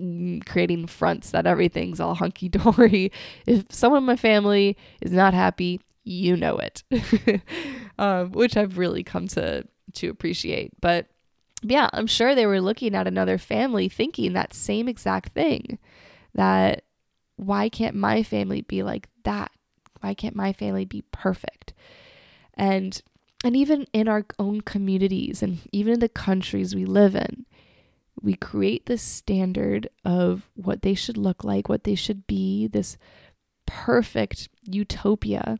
[0.48, 3.12] creating fronts that everything's all hunky dory.
[3.46, 6.84] If someone in my family is not happy, you know it,
[8.00, 10.72] um, which I've really come to to appreciate.
[10.82, 11.08] But
[11.62, 15.80] yeah, I'm sure they were looking at another family thinking that same exact thing.
[16.34, 16.84] That
[17.38, 19.52] why can't my family be like that?
[20.02, 21.74] Why can't my family be perfect?
[22.56, 23.02] And
[23.46, 27.46] and even in our own communities and even in the countries we live in,
[28.20, 32.98] we create this standard of what they should look like, what they should be, this
[33.68, 35.60] perfect utopia.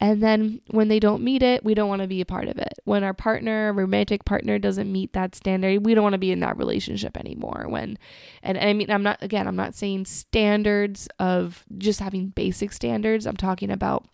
[0.00, 2.56] And then when they don't meet it, we don't want to be a part of
[2.56, 2.72] it.
[2.84, 6.40] When our partner, romantic partner doesn't meet that standard, we don't want to be in
[6.40, 7.66] that relationship anymore.
[7.68, 7.98] When
[8.42, 12.72] and, and I mean I'm not again, I'm not saying standards of just having basic
[12.72, 13.26] standards.
[13.26, 14.06] I'm talking about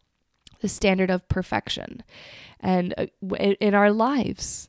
[0.67, 2.03] the standard of perfection.
[2.59, 4.69] And uh, in our lives,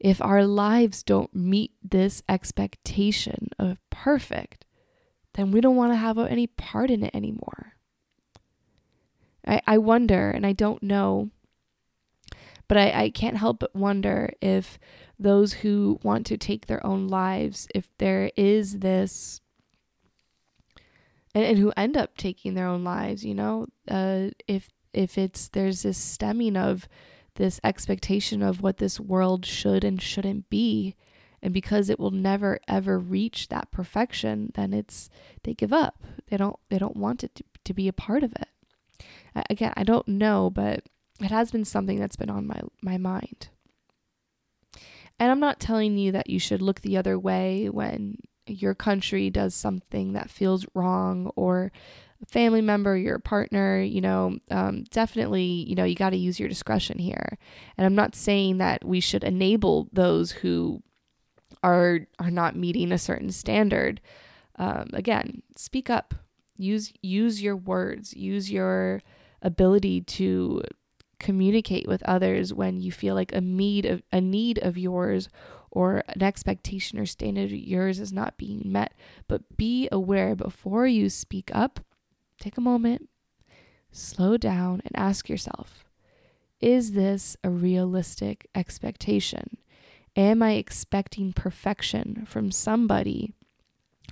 [0.00, 4.64] if our lives don't meet this expectation of perfect,
[5.34, 7.74] then we don't want to have any part in it anymore.
[9.46, 11.30] I, I wonder, and I don't know,
[12.66, 14.80] but I, I can't help but wonder if
[15.16, 19.40] those who want to take their own lives, if there is this,
[21.36, 25.48] and, and who end up taking their own lives, you know, uh, if if it's
[25.48, 26.88] there's this stemming of
[27.36, 30.94] this expectation of what this world should and shouldn't be,
[31.42, 35.08] and because it will never ever reach that perfection, then it's
[35.44, 36.02] they give up.
[36.28, 38.48] They don't they don't want it to, to be a part of it
[39.48, 40.84] again, I don't know, but
[41.20, 43.48] it has been something that's been on my my mind.
[45.18, 49.28] And I'm not telling you that you should look the other way when your country
[49.28, 51.72] does something that feels wrong or
[52.28, 56.48] family member, your partner, you know, um, definitely, you know, you got to use your
[56.48, 57.38] discretion here.
[57.76, 60.82] And I'm not saying that we should enable those who
[61.62, 64.00] are are not meeting a certain standard.
[64.56, 66.14] Um, again, speak up.
[66.56, 68.14] Use use your words.
[68.14, 69.02] Use your
[69.42, 70.62] ability to
[71.18, 75.28] communicate with others when you feel like a need of a need of yours
[75.70, 78.94] or an expectation or standard of yours is not being met
[79.28, 81.78] but be aware before you speak up
[82.40, 83.08] take a moment
[83.92, 85.84] slow down and ask yourself
[86.60, 89.56] is this a realistic expectation?
[90.14, 93.32] Am i expecting perfection from somebody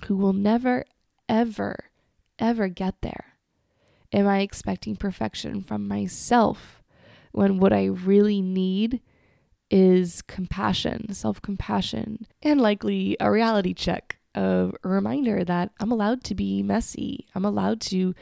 [0.05, 0.85] who will never
[1.27, 1.91] ever
[2.39, 3.33] ever get there?
[4.11, 6.81] Am I expecting perfection from myself
[7.31, 9.01] when what I really need
[9.69, 16.35] is compassion, self compassion, and likely a reality check a reminder that I'm allowed to
[16.35, 17.27] be messy.
[17.35, 18.13] I'm allowed to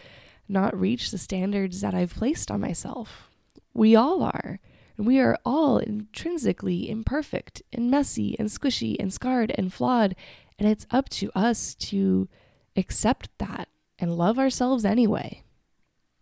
[0.48, 3.30] not reach the standards that I've placed on myself.
[3.74, 4.60] We all are.
[4.98, 10.16] And we are all intrinsically imperfect and messy and squishy and scarred and flawed.
[10.58, 12.28] And it's up to us to
[12.76, 15.44] accept that and love ourselves anyway.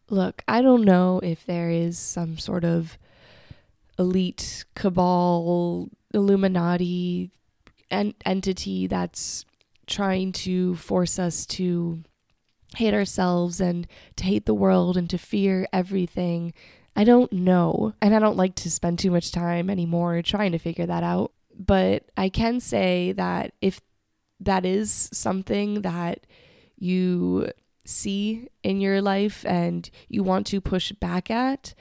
[0.09, 2.97] Look, I don't know if there is some sort of
[3.97, 7.31] elite cabal, Illuminati
[7.89, 9.45] en- entity that's
[9.87, 12.03] trying to force us to
[12.75, 16.53] hate ourselves and to hate the world and to fear everything.
[16.95, 17.93] I don't know.
[18.01, 21.31] And I don't like to spend too much time anymore trying to figure that out.
[21.57, 23.81] But I can say that if
[24.39, 26.27] that is something that
[26.77, 27.49] you
[27.85, 31.73] see in your life and you want to push back at,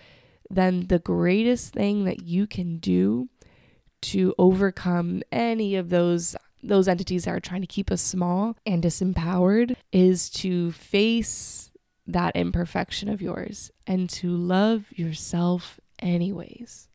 [0.50, 3.28] then the greatest thing that you can do
[4.02, 6.36] to overcome any of those
[6.66, 11.70] those entities that are trying to keep us small and disempowered is to face
[12.06, 16.88] that imperfection of yours and to love yourself anyways.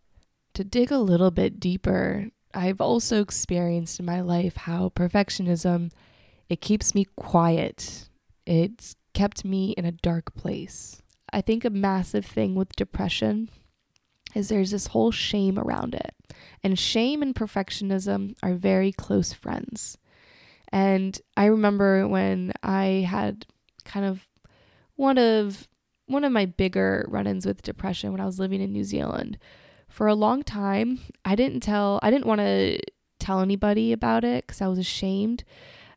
[0.55, 5.91] To dig a little bit deeper, I've also experienced in my life how perfectionism
[6.49, 8.09] it keeps me quiet.
[8.45, 11.01] It's kept me in a dark place.
[11.31, 13.49] I think a massive thing with depression
[14.35, 16.13] is there's this whole shame around it.
[16.63, 19.97] And shame and perfectionism are very close friends.
[20.71, 23.45] And I remember when I had
[23.85, 24.27] kind of
[24.95, 25.67] one of
[26.05, 29.37] one of my bigger run-ins with depression when I was living in New Zealand.
[29.87, 32.79] For a long time, I didn't tell I didn't want to
[33.19, 35.43] tell anybody about it cuz I was ashamed.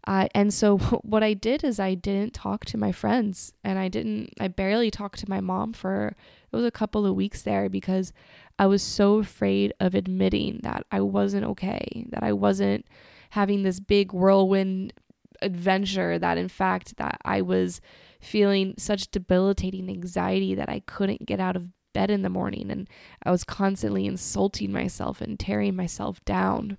[0.07, 3.89] Uh, and so what I did is I didn't talk to my friends and I
[3.89, 6.17] didn't I barely talked to my mom for
[6.53, 8.13] it was a couple of weeks there because
[8.59, 12.87] I was so afraid of admitting that I wasn't okay, that I wasn't
[13.31, 14.93] having this big whirlwind
[15.41, 17.81] adventure that in fact that I was
[18.21, 22.89] feeling such debilitating anxiety that I couldn't get out of bed in the morning and
[23.23, 26.79] I was constantly insulting myself and tearing myself down.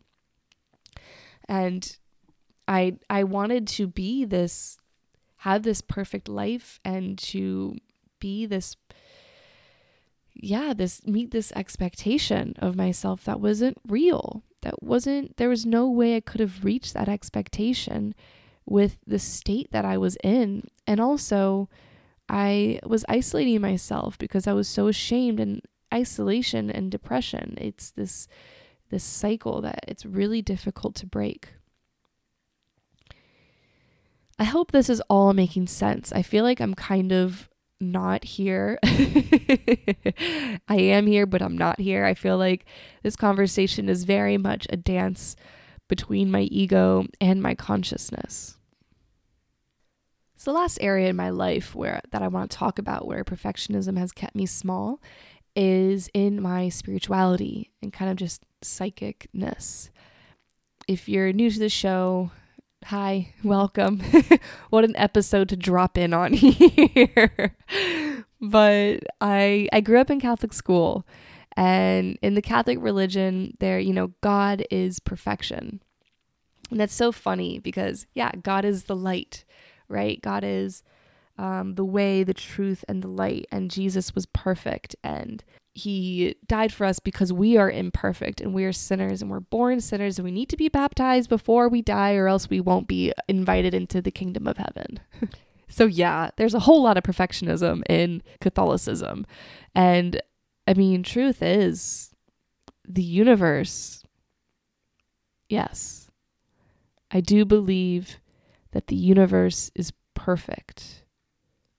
[1.50, 1.98] And
[2.68, 4.78] I I wanted to be this
[5.38, 7.76] have this perfect life and to
[8.20, 8.78] be this
[10.36, 14.44] yeah, this meet this expectation of myself that wasn't real.
[14.62, 18.16] That wasn't there was no way I could have reached that expectation
[18.66, 20.68] with the state that I was in.
[20.88, 21.70] And also
[22.30, 25.62] I was isolating myself because I was so ashamed and
[25.94, 27.56] isolation and depression.
[27.60, 28.28] It's this
[28.90, 31.50] this cycle that it's really difficult to break.
[34.44, 36.12] I hope this is all making sense.
[36.12, 37.48] I feel like I'm kind of
[37.80, 38.78] not here.
[38.84, 42.04] I am here, but I'm not here.
[42.04, 42.66] I feel like
[43.04, 45.38] this conversation is very much a dance
[45.88, 48.58] between my ego and my consciousness.
[50.36, 53.24] So the last area in my life where that I want to talk about where
[53.24, 55.02] perfectionism has kept me small
[55.56, 59.90] is in my spirituality and kind of just psychicness.
[60.86, 62.32] If you're new to the show,
[62.88, 64.02] Hi, welcome.
[64.70, 67.56] what an episode to drop in on here.
[68.42, 71.08] but I I grew up in Catholic school
[71.56, 75.82] and in the Catholic religion there, you know, God is perfection.
[76.72, 79.46] And that's so funny because yeah, God is the light,
[79.88, 80.22] right?
[80.22, 80.84] God is
[81.38, 83.46] um, the way, the truth, and the light.
[83.50, 84.94] And Jesus was perfect.
[85.06, 85.42] And
[85.76, 89.82] he died for us because we are imperfect and we are sinners and we're born
[89.82, 93.12] sinners and we need to be baptized before we die or else we won't be
[93.28, 95.00] invited into the kingdom of heaven.
[95.68, 99.26] so, yeah, there's a whole lot of perfectionism in Catholicism.
[99.74, 100.22] And
[100.68, 102.14] I mean, truth is,
[102.88, 104.04] the universe,
[105.50, 106.12] yes,
[107.10, 108.20] I do believe
[108.72, 111.04] that the universe is perfect.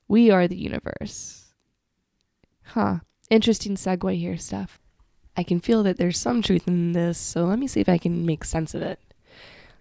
[0.09, 1.55] We are the universe.
[2.63, 3.01] Huh.
[3.35, 4.79] Interesting segue here, Steph.
[5.37, 7.99] I can feel that there's some truth in this, so let me see if I
[7.99, 9.01] can make sense of it.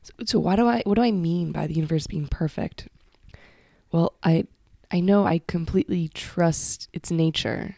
[0.02, 2.88] So, so why do I what do I mean by the universe being perfect?
[3.92, 4.48] Well, I
[4.90, 7.76] I know I completely trust its nature.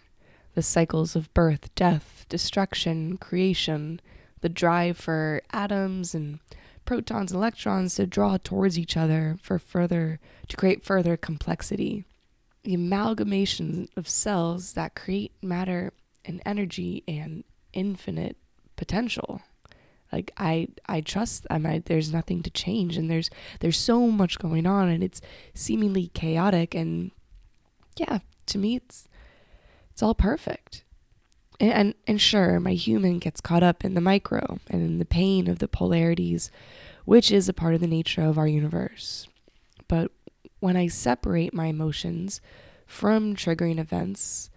[0.54, 4.00] The cycles of birth, death, destruction, creation,
[4.40, 6.40] the drive for atoms and
[6.86, 12.06] protons and electrons to draw towards each other for further to create further complexity
[12.66, 15.94] the amalgamation of cells that create matter
[16.26, 17.44] and energy and
[17.74, 18.38] infinite
[18.76, 19.42] potential.
[20.12, 24.40] Like i i trust them I, there's nothing to change and there's there's so much
[24.40, 25.20] going on and it's
[25.54, 27.12] seemingly chaotic and
[27.98, 29.08] yeah to me it's
[29.92, 30.84] it's all perfect.
[31.60, 35.06] And, and and sure my human gets caught up in the micro and in the
[35.06, 36.52] pain of the polarities
[37.06, 39.28] which is a part of the nature of our universe.
[39.88, 40.12] But
[40.66, 42.42] when I separate my emotions
[42.88, 44.50] from triggering events,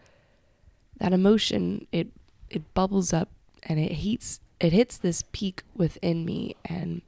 [0.96, 2.08] that emotion it
[2.48, 3.28] it bubbles up
[3.64, 7.02] and it heats it hits this peak within me and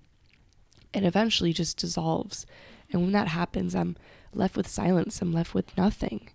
[0.92, 2.44] it eventually just dissolves.
[2.92, 3.96] And when that happens, I'm
[4.34, 5.22] left with silence.
[5.22, 6.28] I'm left with nothing.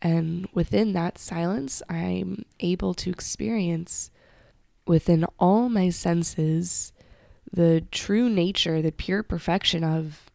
[0.00, 4.12] And within that silence, I'm able to experience
[4.86, 6.92] within all my senses
[7.52, 10.25] the true nature, the pure perfection of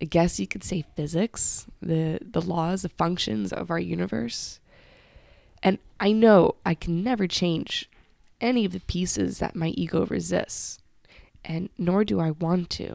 [0.00, 4.60] I guess you could say physics, the the laws, the functions of our universe.
[5.62, 7.90] And I know I can never change
[8.40, 10.78] any of the pieces that my ego resists,
[11.44, 12.94] and nor do I want to.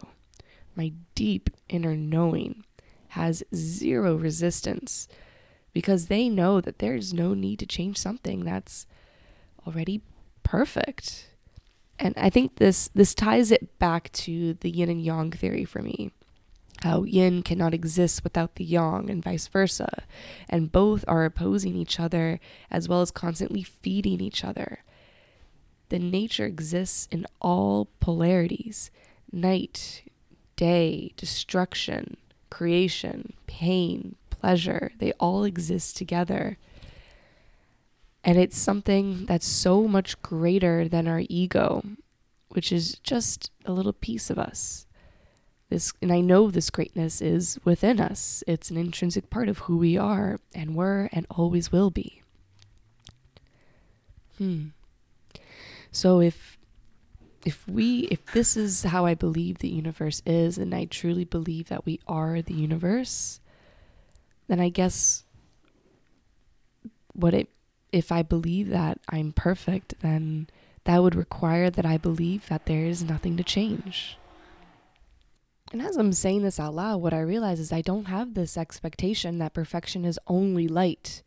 [0.75, 2.63] My deep inner knowing
[3.09, 5.07] has zero resistance
[5.73, 8.87] because they know that there's no need to change something that's
[9.67, 10.01] already
[10.41, 11.29] perfect.
[11.99, 15.83] And I think this this ties it back to the yin and yang theory for
[15.83, 16.11] me
[16.82, 20.03] how yin cannot exist without the yang and vice versa,
[20.49, 24.84] and both are opposing each other as well as constantly feeding each other.
[25.89, 28.91] The nature exists in all polarities
[29.32, 30.03] night,
[30.55, 32.17] day, destruction,
[32.49, 34.91] creation, pain, pleasure.
[34.97, 36.57] They all exist together.
[38.23, 41.84] And it's something that's so much greater than our ego,
[42.49, 44.84] which is just a little piece of us.
[45.70, 48.43] This and I know this greatness is within us.
[48.47, 52.22] It's an intrinsic part of who we are and were and always will be.
[54.38, 54.68] Hmm.
[55.91, 56.57] So if
[57.45, 61.70] if we if this is how I believe the universe is and I truly believe
[61.70, 63.39] that we are the universe,
[64.47, 65.24] then I guess
[67.13, 67.49] what it
[67.91, 70.47] if I believe that I'm perfect, then
[70.84, 74.18] that would require that I believe that there is nothing to change.
[75.76, 78.55] And as I'm saying this out loud, what I realize is I don't have this
[78.55, 81.21] expectation that perfection is only light.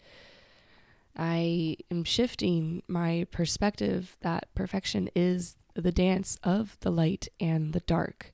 [1.14, 7.80] I am shifting my perspective that perfection is the dance of the light and the
[7.80, 8.32] dark.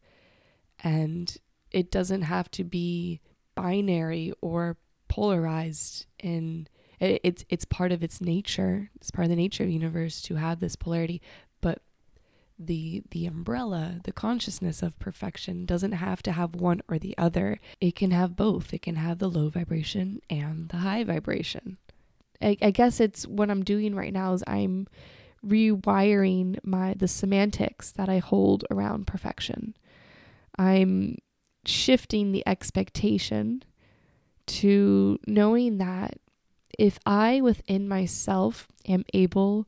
[0.84, 1.36] And
[1.72, 3.20] it doesn't have to be
[3.56, 4.76] binary or
[5.08, 6.68] polarized in
[7.00, 8.88] it, it's it's part of its nature.
[8.94, 11.20] It's part of the nature of the universe to have this polarity,
[11.60, 11.82] but
[12.58, 17.60] the the umbrella, the consciousness of perfection doesn't have to have one or the other.
[17.80, 18.72] It can have both.
[18.72, 21.78] It can have the low vibration and the high vibration.
[22.40, 24.86] I, I guess it's what I'm doing right now is I'm
[25.44, 29.74] rewiring my the semantics that I hold around perfection.
[30.58, 31.18] I'm
[31.66, 33.62] shifting the expectation
[34.46, 36.18] to knowing that
[36.78, 39.66] if I within myself am able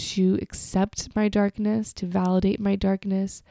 [0.00, 3.42] to accept my darkness, to validate my darkness,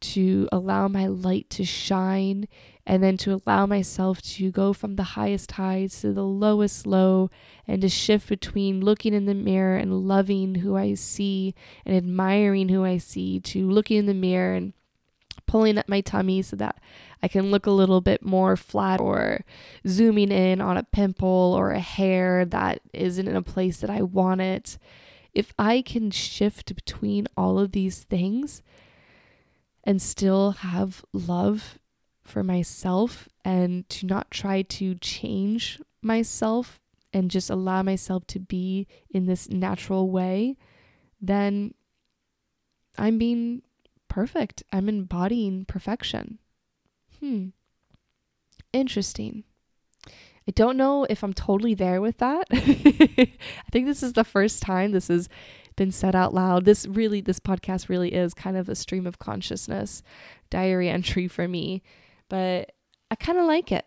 [0.00, 2.46] to allow my light to shine,
[2.86, 7.30] and then to allow myself to go from the highest highs to the lowest low,
[7.66, 11.54] and to shift between looking in the mirror and loving who I see
[11.86, 14.74] and admiring who I see, to looking in the mirror and
[15.46, 16.80] pulling up my tummy so that
[17.22, 19.44] I can look a little bit more flat or
[19.86, 24.02] zooming in on a pimple or a hair that isn't in a place that I
[24.02, 24.78] want it.
[25.34, 28.62] If I can shift between all of these things
[29.82, 31.78] and still have love
[32.22, 36.80] for myself and to not try to change myself
[37.12, 40.56] and just allow myself to be in this natural way,
[41.20, 41.74] then
[42.96, 43.62] I'm being
[44.08, 44.62] perfect.
[44.72, 46.38] I'm embodying perfection.
[47.20, 47.48] Hmm.
[48.72, 49.44] Interesting.
[50.46, 52.46] I don't know if I'm totally there with that.
[52.52, 55.28] I think this is the first time this has
[55.76, 56.64] been said out loud.
[56.64, 60.02] This really, this podcast really is kind of a stream of consciousness
[60.50, 61.82] diary entry for me,
[62.28, 62.72] but
[63.10, 63.86] I kind of like it.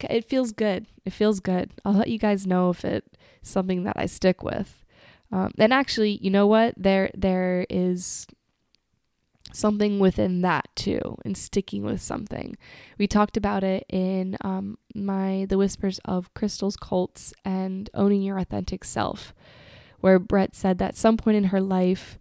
[0.00, 0.86] It feels good.
[1.04, 1.72] It feels good.
[1.84, 3.08] I'll let you guys know if it's
[3.42, 4.84] something that I stick with.
[5.32, 6.74] Um, and actually, you know what?
[6.76, 8.26] There, there is
[9.52, 12.56] something within that too and sticking with something.
[12.98, 18.38] We talked about it in um, my the whispers of crystal's cults and owning your
[18.38, 19.34] authentic self
[20.00, 22.18] where brett said that some point in her life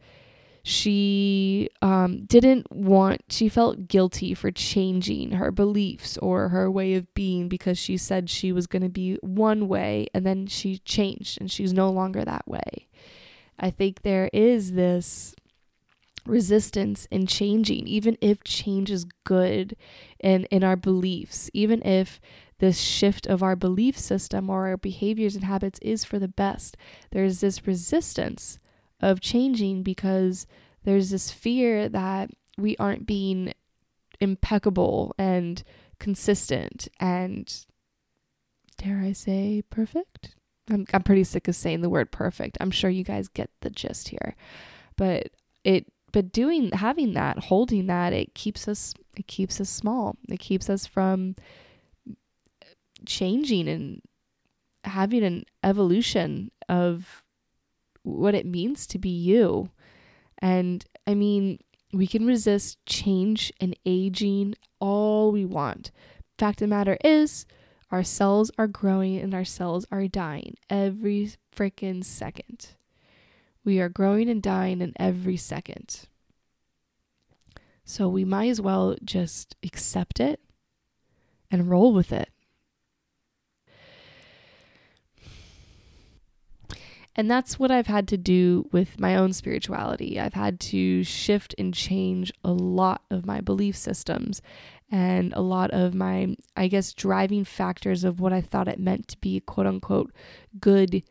[0.62, 7.12] she um, didn't want she felt guilty for changing her beliefs or her way of
[7.14, 11.40] being because she said she was going to be one way and then she changed
[11.40, 12.88] and she's no longer that way.
[13.58, 15.34] I think there is this
[16.30, 19.76] resistance in changing, even if change is good
[20.20, 22.20] in, in our beliefs, even if
[22.60, 26.78] this shift of our belief system or our behaviors and habits is for the best.
[27.12, 28.60] There's this resistance
[29.00, 30.46] of changing because
[30.84, 33.54] there's this fear that we aren't being
[34.20, 35.64] impeccable and
[36.00, 37.66] consistent and
[38.78, 40.36] dare I say perfect?
[40.70, 42.58] I'm I'm pretty sick of saying the word perfect.
[42.60, 44.36] I'm sure you guys get the gist here.
[44.96, 45.32] But
[45.64, 50.16] it but doing having that holding that it keeps us it keeps us small.
[50.30, 51.36] It keeps us from
[53.06, 54.02] changing and
[54.84, 57.24] having an evolution of
[58.04, 59.72] what it means to be you.
[60.42, 61.60] And i mean
[61.92, 65.92] we can resist change and aging all we want.
[66.38, 67.46] Fact of the matter is
[67.92, 72.76] our cells are growing and our cells are dying every freaking second
[73.64, 76.08] we are growing and dying in every second.
[77.84, 80.40] So we might as well just accept it
[81.50, 82.30] and roll with it.
[87.16, 90.20] And that's what I've had to do with my own spirituality.
[90.20, 94.42] I've had to shift and change a lot of my belief systems
[94.90, 99.10] and a lot of my, I guess, driving factors of what I thought it meant
[99.10, 100.14] to be quote unquote
[100.62, 101.04] good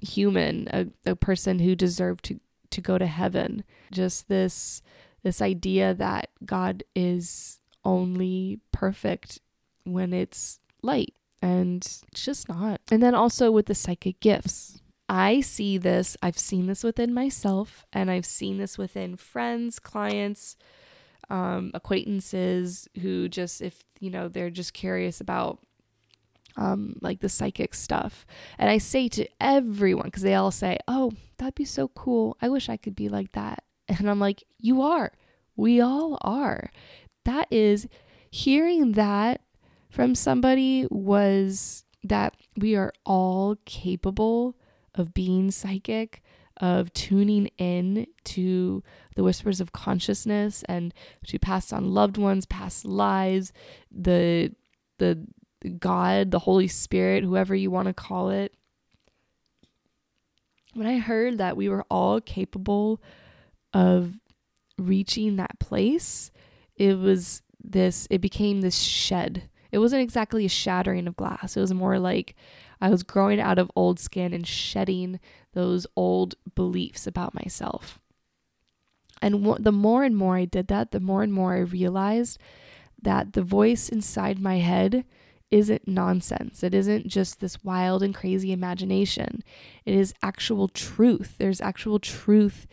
[0.00, 2.40] human, a, a person who deserved to,
[2.70, 3.64] to go to heaven.
[3.90, 4.82] Just this
[5.22, 9.40] this idea that God is only perfect
[9.84, 12.80] when it's light and it's just not.
[12.90, 14.80] And then also with the psychic gifts.
[15.08, 20.56] I see this, I've seen this within myself, and I've seen this within friends, clients,
[21.30, 25.60] um, acquaintances who just, if you know, they're just curious about
[26.58, 28.26] um, like the psychic stuff.
[28.58, 32.36] And I say to everyone, because they all say, Oh, that'd be so cool.
[32.42, 33.64] I wish I could be like that.
[33.88, 35.12] And I'm like, You are.
[35.56, 36.70] We all are.
[37.24, 37.88] That is
[38.30, 39.40] hearing that
[39.88, 44.56] from somebody was that we are all capable
[44.94, 46.22] of being psychic,
[46.58, 48.82] of tuning in to
[49.14, 50.92] the whispers of consciousness and
[51.26, 53.52] to pass on loved ones, past lives,
[53.90, 54.54] the
[54.98, 55.26] the
[55.78, 58.54] God, the Holy Spirit, whoever you want to call it.
[60.74, 63.02] When I heard that we were all capable
[63.72, 64.14] of
[64.76, 66.30] reaching that place,
[66.76, 69.48] it was this, it became this shed.
[69.72, 71.56] It wasn't exactly a shattering of glass.
[71.56, 72.34] It was more like
[72.80, 75.20] I was growing out of old skin and shedding
[75.52, 77.98] those old beliefs about myself.
[79.20, 82.38] And the more and more I did that, the more and more I realized
[83.02, 85.04] that the voice inside my head
[85.50, 86.62] isn't nonsense.
[86.62, 89.42] It isn't just this wild and crazy imagination.
[89.84, 91.36] It is actual truth.
[91.38, 92.66] There's actual truth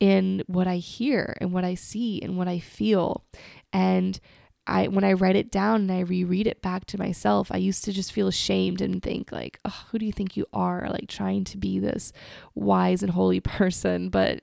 [0.00, 3.24] in what I hear and what I see and what I feel.
[3.72, 4.18] And
[4.66, 7.84] I when I write it down and I reread it back to myself, I used
[7.84, 10.88] to just feel ashamed and think like, oh, who do you think you are?
[10.90, 12.12] Like trying to be this
[12.54, 14.08] wise and holy person.
[14.08, 14.42] But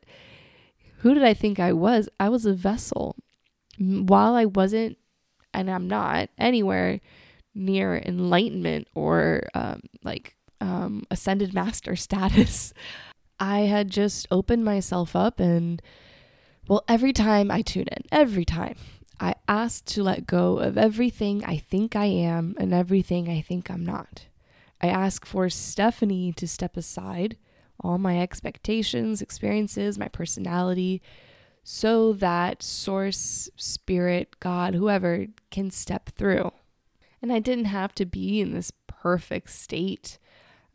[0.97, 2.07] who did I think I was?
[2.19, 3.15] I was a vessel.
[3.79, 4.97] While I wasn't,
[5.53, 7.01] and I'm not anywhere
[7.53, 12.73] near enlightenment or um, like um, ascended master status.
[13.39, 15.81] I had just opened myself up, and
[16.67, 18.75] well, every time I tune in, every time
[19.19, 23.69] I asked to let go of everything I think I am and everything I think
[23.69, 24.25] I'm not.
[24.81, 27.37] I ask for Stephanie to step aside
[27.79, 31.01] all my expectations, experiences, my personality,
[31.63, 36.51] so that source, spirit, God, whoever can step through.
[37.21, 40.17] And I didn't have to be in this perfect state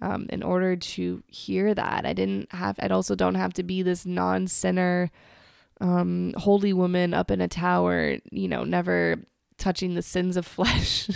[0.00, 2.06] um, in order to hear that.
[2.06, 5.10] I didn't have, I also don't have to be this non sinner,
[5.80, 9.16] um, holy woman up in a tower, you know, never
[9.58, 11.08] touching the sins of flesh.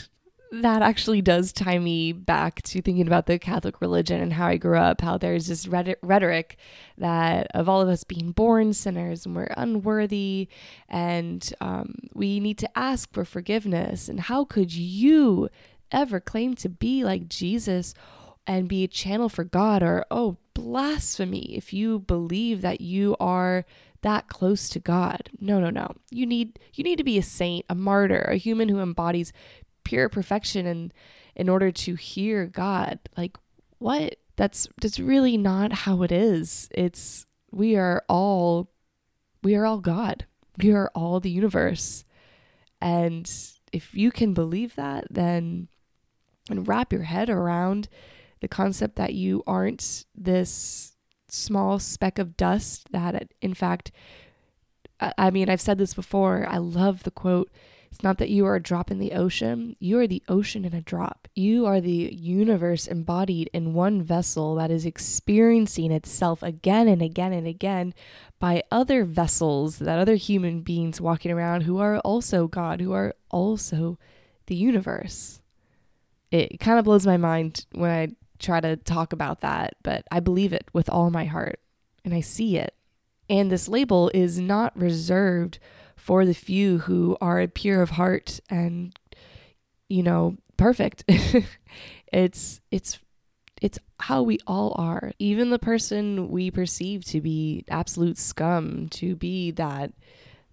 [0.52, 4.56] That actually does tie me back to thinking about the Catholic religion and how I
[4.56, 6.56] grew up, how there's this rhetoric
[6.98, 10.48] that of all of us being born sinners and we're unworthy
[10.88, 14.08] and um, we need to ask for forgiveness.
[14.08, 15.48] And how could you
[15.92, 17.94] ever claim to be like Jesus
[18.46, 19.82] and be a channel for God?
[19.84, 23.64] Or, oh, blasphemy if you believe that you are
[24.02, 25.30] that close to God.
[25.40, 25.92] No, no, no.
[26.10, 29.32] You need you need to be a saint, a martyr, a human who embodies
[29.84, 30.92] pure perfection and
[31.34, 32.98] in order to hear God.
[33.16, 33.36] Like
[33.78, 34.16] what?
[34.36, 36.68] That's that's really not how it is.
[36.72, 38.70] It's we are all
[39.42, 40.26] we are all God.
[40.58, 42.04] We are all the universe.
[42.80, 43.30] And
[43.72, 45.68] if you can believe that, then
[46.48, 47.88] and wrap your head around
[48.40, 50.96] the concept that you aren't this
[51.28, 53.92] small speck of dust that in fact
[55.00, 56.46] I mean, I've said this before.
[56.48, 57.50] I love the quote
[57.90, 60.74] it's not that you are a drop in the ocean, you are the ocean in
[60.74, 61.26] a drop.
[61.34, 67.32] You are the universe embodied in one vessel that is experiencing itself again and again
[67.32, 67.92] and again
[68.38, 73.14] by other vessels, that other human beings walking around who are also God, who are
[73.30, 73.98] also
[74.46, 75.40] the universe.
[76.30, 80.20] It kind of blows my mind when I try to talk about that, but I
[80.20, 81.60] believe it with all my heart
[82.04, 82.74] and I see it.
[83.28, 85.58] And this label is not reserved
[86.00, 88.98] for the few who are pure of heart and
[89.88, 91.04] you know perfect.
[92.12, 92.98] It's it's
[93.62, 95.12] it's how we all are.
[95.18, 99.92] Even the person we perceive to be absolute scum to be that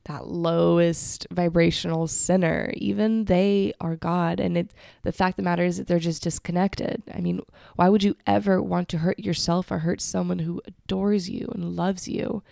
[0.05, 4.39] that lowest vibrational sinner even they are god.
[4.39, 4.71] And it
[5.01, 7.01] the fact of the matter is that they're just disconnected.
[7.13, 7.41] I mean
[7.75, 11.75] why would you ever want to hurt yourself or hurt someone who adores you and
[11.75, 12.43] loves you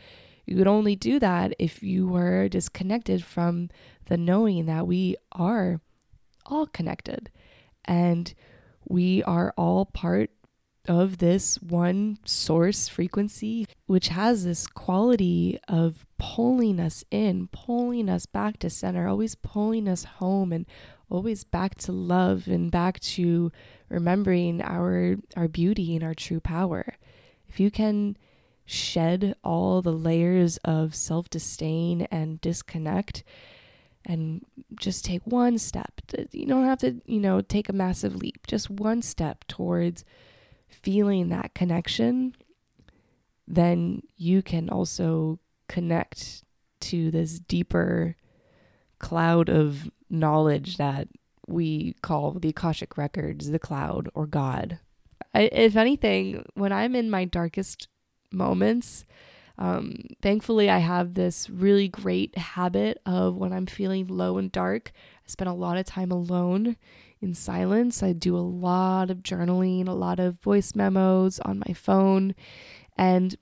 [0.46, 3.70] you would only do that if you were disconnected from
[4.06, 5.82] the knowing that we are
[6.46, 7.32] all connected
[7.86, 8.34] and
[8.88, 10.30] we are all part
[10.88, 18.26] of this one source frequency, which has this quality of pulling us in, pulling us
[18.26, 20.66] back to center, always pulling us home and
[21.10, 23.52] always back to love and back to
[23.90, 26.96] remembering our our beauty and our true power.
[27.48, 28.18] If you can
[28.66, 33.24] shed all the layers of self disdain and disconnect
[34.06, 34.46] and
[34.80, 36.02] just take one step.
[36.32, 40.06] You don't have to, you know, take a massive leap, just one step towards
[40.70, 42.36] feeling that connection.
[43.48, 46.44] Then you can also connect
[46.82, 48.16] to this deeper
[49.00, 51.08] cloud of knowledge that
[51.48, 54.80] we call the Akashic Records, the cloud, or God.
[55.34, 57.88] I, if anything, when I'm in my darkest
[58.36, 59.06] moments,
[59.58, 64.92] um, thankfully, I have this really great habit of when I'm feeling low and dark,
[64.96, 66.76] I spend a lot of time alone
[67.22, 68.04] in silence.
[68.04, 72.36] I do a lot of journaling, a lot of voice memos on my phone.
[72.98, 73.36] And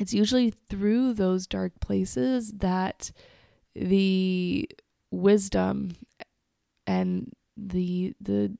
[0.00, 3.10] it's usually through those dark places that
[3.74, 4.68] the
[5.10, 5.96] wisdom
[6.86, 8.56] and the the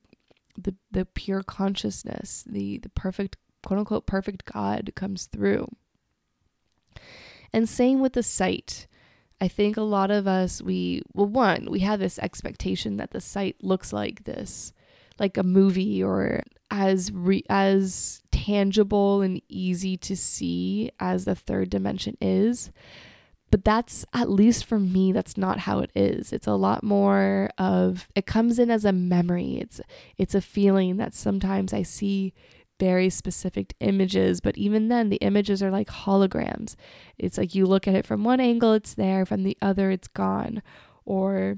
[0.57, 5.67] the the pure consciousness, the the perfect quote unquote perfect God comes through.
[7.53, 8.87] And same with the sight.
[9.39, 13.21] I think a lot of us we well one, we have this expectation that the
[13.21, 14.71] sight looks like this,
[15.19, 21.69] like a movie or as re- as tangible and easy to see as the third
[21.69, 22.71] dimension is.
[23.49, 26.31] But that's at least for me that's not how it is.
[26.31, 29.57] It's a lot more of it comes in as a memory.
[29.57, 29.81] It's
[30.17, 32.33] it's a feeling that sometimes I see
[32.81, 36.75] very specific images, but even then, the images are like holograms.
[37.19, 40.07] It's like you look at it from one angle, it's there, from the other, it's
[40.07, 40.63] gone.
[41.05, 41.57] Or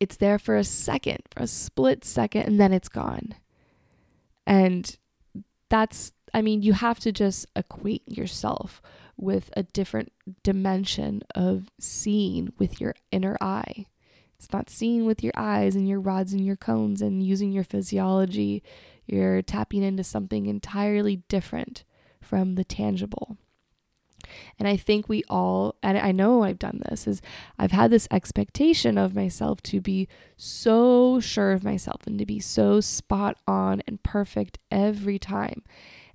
[0.00, 3.36] it's there for a second, for a split second, and then it's gone.
[4.48, 4.96] And
[5.68, 8.82] that's, I mean, you have to just equate yourself
[9.16, 10.10] with a different
[10.42, 13.86] dimension of seeing with your inner eye.
[14.36, 17.64] It's not seeing with your eyes and your rods and your cones and using your
[17.64, 18.64] physiology
[19.06, 21.84] you're tapping into something entirely different
[22.20, 23.36] from the tangible.
[24.58, 27.22] And I think we all, and I know I've done this, is
[27.58, 32.40] I've had this expectation of myself to be so sure of myself and to be
[32.40, 35.62] so spot on and perfect every time.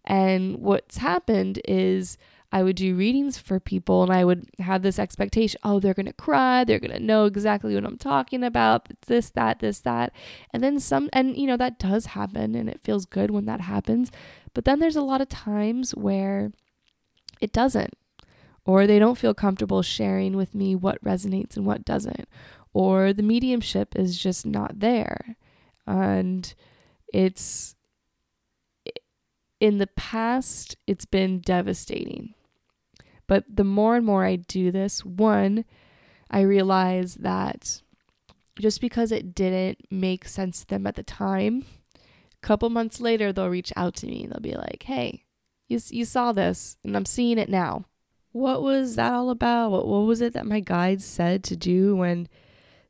[0.03, 2.17] And what's happened is
[2.51, 6.05] I would do readings for people and I would have this expectation oh, they're going
[6.05, 6.63] to cry.
[6.63, 8.87] They're going to know exactly what I'm talking about.
[8.89, 10.11] It's this, that, this, that.
[10.51, 13.61] And then some, and you know, that does happen and it feels good when that
[13.61, 14.11] happens.
[14.53, 16.51] But then there's a lot of times where
[17.39, 17.93] it doesn't,
[18.65, 22.27] or they don't feel comfortable sharing with me what resonates and what doesn't,
[22.73, 25.37] or the mediumship is just not there.
[25.87, 26.53] And
[27.13, 27.75] it's,
[29.61, 32.33] in the past, it's been devastating
[33.31, 35.63] but the more and more I do this, one,
[36.29, 37.81] I realize that
[38.59, 41.63] just because it didn't make sense to them at the time,
[41.95, 44.27] a couple months later, they'll reach out to me.
[44.27, 45.23] They'll be like, hey,
[45.69, 47.85] you, you saw this and I'm seeing it now.
[48.33, 49.71] What was that all about?
[49.71, 52.27] What, what was it that my guides said to do when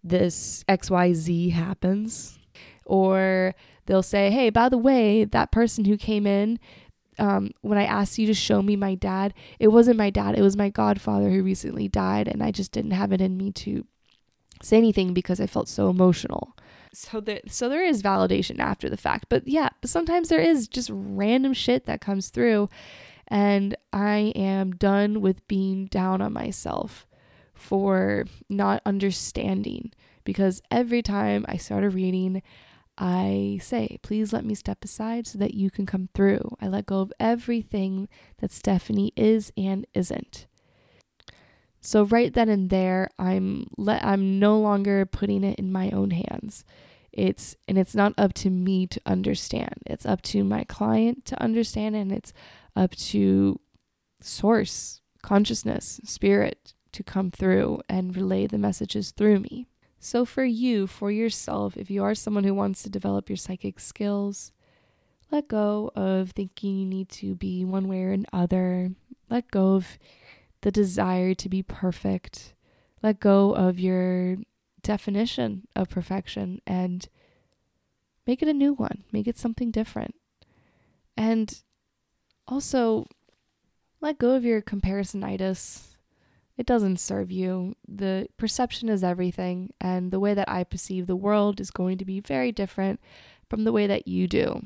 [0.04, 2.40] this XYZ happens?
[2.88, 3.54] Or
[3.86, 6.58] they'll say, hey, by the way, that person who came in,
[7.22, 10.42] um, when I asked you to show me my dad, it wasn't my dad, it
[10.42, 13.86] was my godfather who recently died, and I just didn't have it in me to
[14.64, 16.58] say anything because I felt so emotional.
[16.94, 20.90] So there, so there is validation after the fact, but yeah, sometimes there is just
[20.92, 22.70] random shit that comes through,
[23.28, 27.06] and I am done with being down on myself
[27.54, 29.92] for not understanding
[30.24, 32.42] because every time I start a reading,
[32.98, 36.56] I say, please let me step aside so that you can come through.
[36.62, 38.08] I let go of everything
[38.40, 40.48] that Stephanie is and isn't.
[41.82, 46.12] So right then and there, I'm let I'm no longer putting it in my own
[46.12, 46.64] hands.
[47.12, 49.76] It's and it's not up to me to understand.
[49.88, 52.34] It's up to my client to understand and it's
[52.76, 53.60] up to
[54.22, 59.66] source, consciousness, spirit to come through and relay the messages through me.
[60.04, 63.80] So, for you, for yourself, if you are someone who wants to develop your psychic
[63.80, 64.52] skills,
[65.30, 68.90] let go of thinking you need to be one way or another.
[69.30, 70.00] Let go of
[70.62, 72.56] the desire to be perfect.
[73.04, 74.38] Let go of your
[74.82, 77.08] definition of perfection and
[78.26, 79.04] make it a new one.
[79.12, 80.16] Make it something different.
[81.16, 81.62] And
[82.48, 83.06] also,
[84.02, 85.91] let go of your comparisonitis
[86.58, 87.76] it doesn't serve you.
[87.88, 92.06] The perception is everything, and the way that I perceive the world is going to
[92.06, 93.00] be very different
[93.50, 94.62] from the way that you do.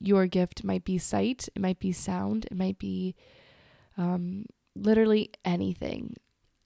[0.00, 3.14] Your gift might be sight, it might be sound, it might be
[3.96, 6.16] um, literally anything.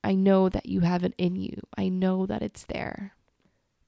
[0.05, 3.15] I know that you have it in you, I know that it's there.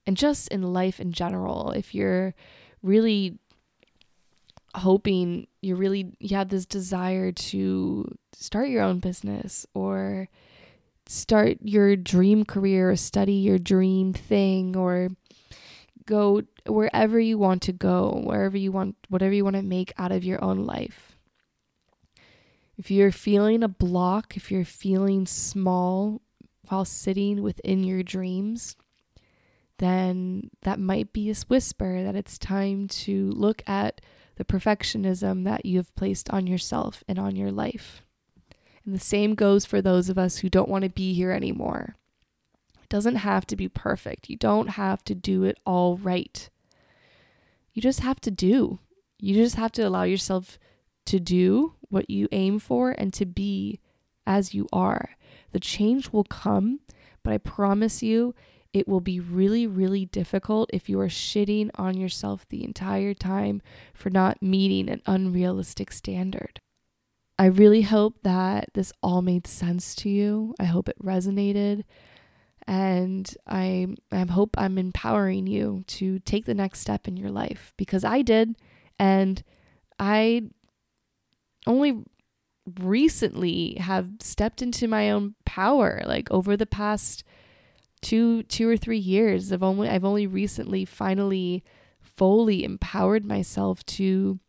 [0.07, 2.35] And just in life in general, if you're
[2.83, 3.39] really
[4.75, 10.27] hoping you're really you have this desire to start your own business or
[11.07, 15.09] start your dream career or study your dream thing or
[16.05, 20.11] go wherever you want to go, wherever you want, whatever you want to make out
[20.11, 21.17] of your own life.
[22.77, 26.21] If you're feeling a block, if you're feeling small
[26.67, 28.75] while sitting within your dreams,
[29.77, 34.01] then that might be a whisper that it's time to look at
[34.35, 38.04] the perfectionism that you have placed on yourself and on your life.
[38.85, 41.95] And the same goes for those of us who don't want to be here anymore.
[42.81, 44.29] It doesn't have to be perfect.
[44.29, 46.49] You don't have to do it all right.
[47.73, 48.79] You just have to do.
[49.19, 50.59] You just have to allow yourself
[51.07, 53.79] to do what you aim for and to be
[54.27, 55.11] as you are.
[55.51, 56.79] The change will come,
[57.23, 58.35] but I promise you,
[58.73, 63.61] it will be really, really difficult if you are shitting on yourself the entire time
[63.93, 66.59] for not meeting an unrealistic standard.
[67.37, 70.55] I really hope that this all made sense to you.
[70.59, 71.83] I hope it resonated.
[72.67, 77.73] And I, I hope I'm empowering you to take the next step in your life
[77.77, 78.55] because I did.
[78.97, 79.43] And
[79.99, 80.43] I
[81.67, 82.03] only
[82.79, 87.23] recently have stepped into my own power like over the past
[88.01, 91.63] two two or three years i've only i've only recently finally
[92.01, 94.39] fully empowered myself to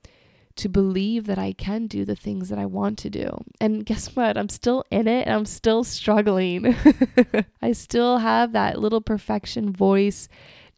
[0.56, 3.44] to believe that I can do the things that I want to do.
[3.60, 4.36] And guess what?
[4.36, 6.74] I'm still in it and I'm still struggling.
[7.62, 10.28] I still have that little perfection voice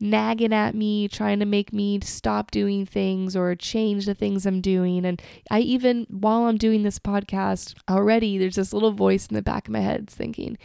[0.01, 4.61] nagging at me, trying to make me stop doing things or change the things I'm
[4.61, 5.05] doing.
[5.05, 5.21] And
[5.51, 9.67] I even, while I'm doing this podcast, already there's this little voice in the back
[9.67, 10.57] of my head thinking,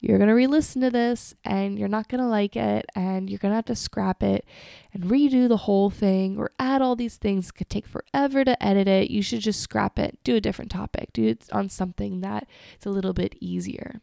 [0.00, 3.28] you're going to re listen to this and you're not going to like it and
[3.28, 4.44] you're going to have to scrap it
[4.92, 7.48] and redo the whole thing or add all these things.
[7.48, 9.10] It could take forever to edit it.
[9.10, 12.86] You should just scrap it, do a different topic, do it on something that it's
[12.86, 14.00] a little bit easier.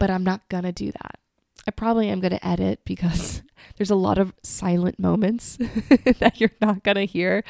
[0.00, 1.20] But I'm not going to do that.
[1.66, 3.42] I probably am going to edit because
[3.76, 5.56] there's a lot of silent moments
[6.18, 7.44] that you're not going to hear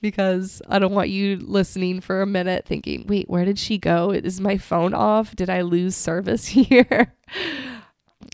[0.00, 4.10] because I don't want you listening for a minute thinking, wait, where did she go?
[4.10, 5.34] Is my phone off?
[5.34, 7.14] Did I lose service here?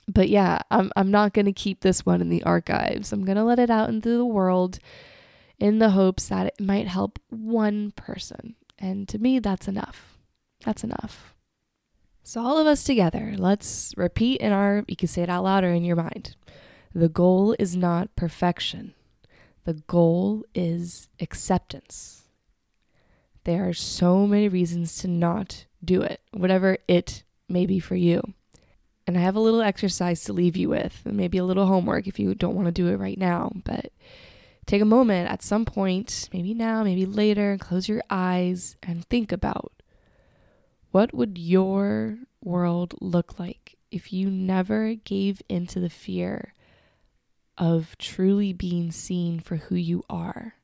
[0.08, 3.12] but yeah, I'm, I'm not going to keep this one in the archives.
[3.12, 4.78] I'm going to let it out into the world
[5.58, 8.56] in the hopes that it might help one person.
[8.78, 10.18] And to me, that's enough.
[10.64, 11.34] That's enough.
[12.24, 15.68] So, all of us together, let's repeat in our, you can say it out louder
[15.68, 16.36] in your mind.
[16.94, 18.94] The goal is not perfection.
[19.64, 22.24] The goal is acceptance.
[23.44, 28.34] There are so many reasons to not do it, whatever it may be for you.
[29.06, 32.06] And I have a little exercise to leave you with, and maybe a little homework
[32.06, 33.50] if you don't want to do it right now.
[33.64, 33.92] But
[34.66, 39.04] take a moment at some point, maybe now, maybe later, and close your eyes and
[39.04, 39.72] think about
[40.92, 46.54] what would your world look like if you never gave into the fear
[47.62, 50.56] of truly being seen for who you are?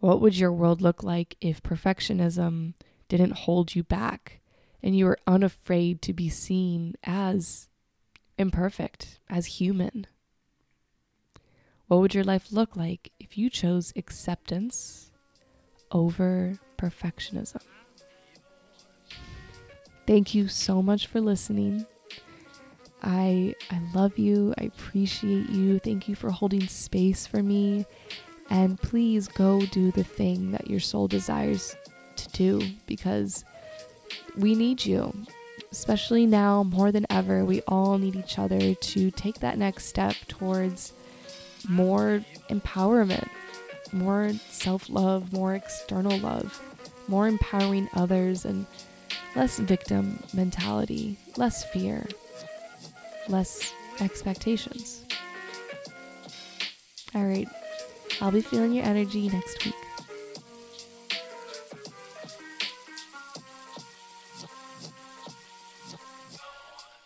[0.00, 2.72] What would your world look like if perfectionism
[3.06, 4.40] didn't hold you back
[4.82, 7.68] and you were unafraid to be seen as
[8.38, 10.06] imperfect, as human?
[11.86, 15.10] What would your life look like if you chose acceptance
[15.90, 17.60] over perfectionism?
[20.06, 21.84] Thank you so much for listening.
[23.02, 24.54] I I love you.
[24.58, 25.78] I appreciate you.
[25.78, 27.84] Thank you for holding space for me.
[28.50, 31.74] And please go do the thing that your soul desires
[32.16, 33.44] to do because
[34.36, 35.12] we need you.
[35.70, 40.14] Especially now more than ever, we all need each other to take that next step
[40.28, 40.92] towards
[41.66, 43.28] more empowerment,
[43.90, 46.60] more self-love, more external love,
[47.08, 48.66] more empowering others and
[49.34, 52.06] less victim mentality, less fear
[53.28, 55.04] less expectations.
[57.14, 57.48] All right,
[58.20, 59.74] I'll be feeling your energy next week.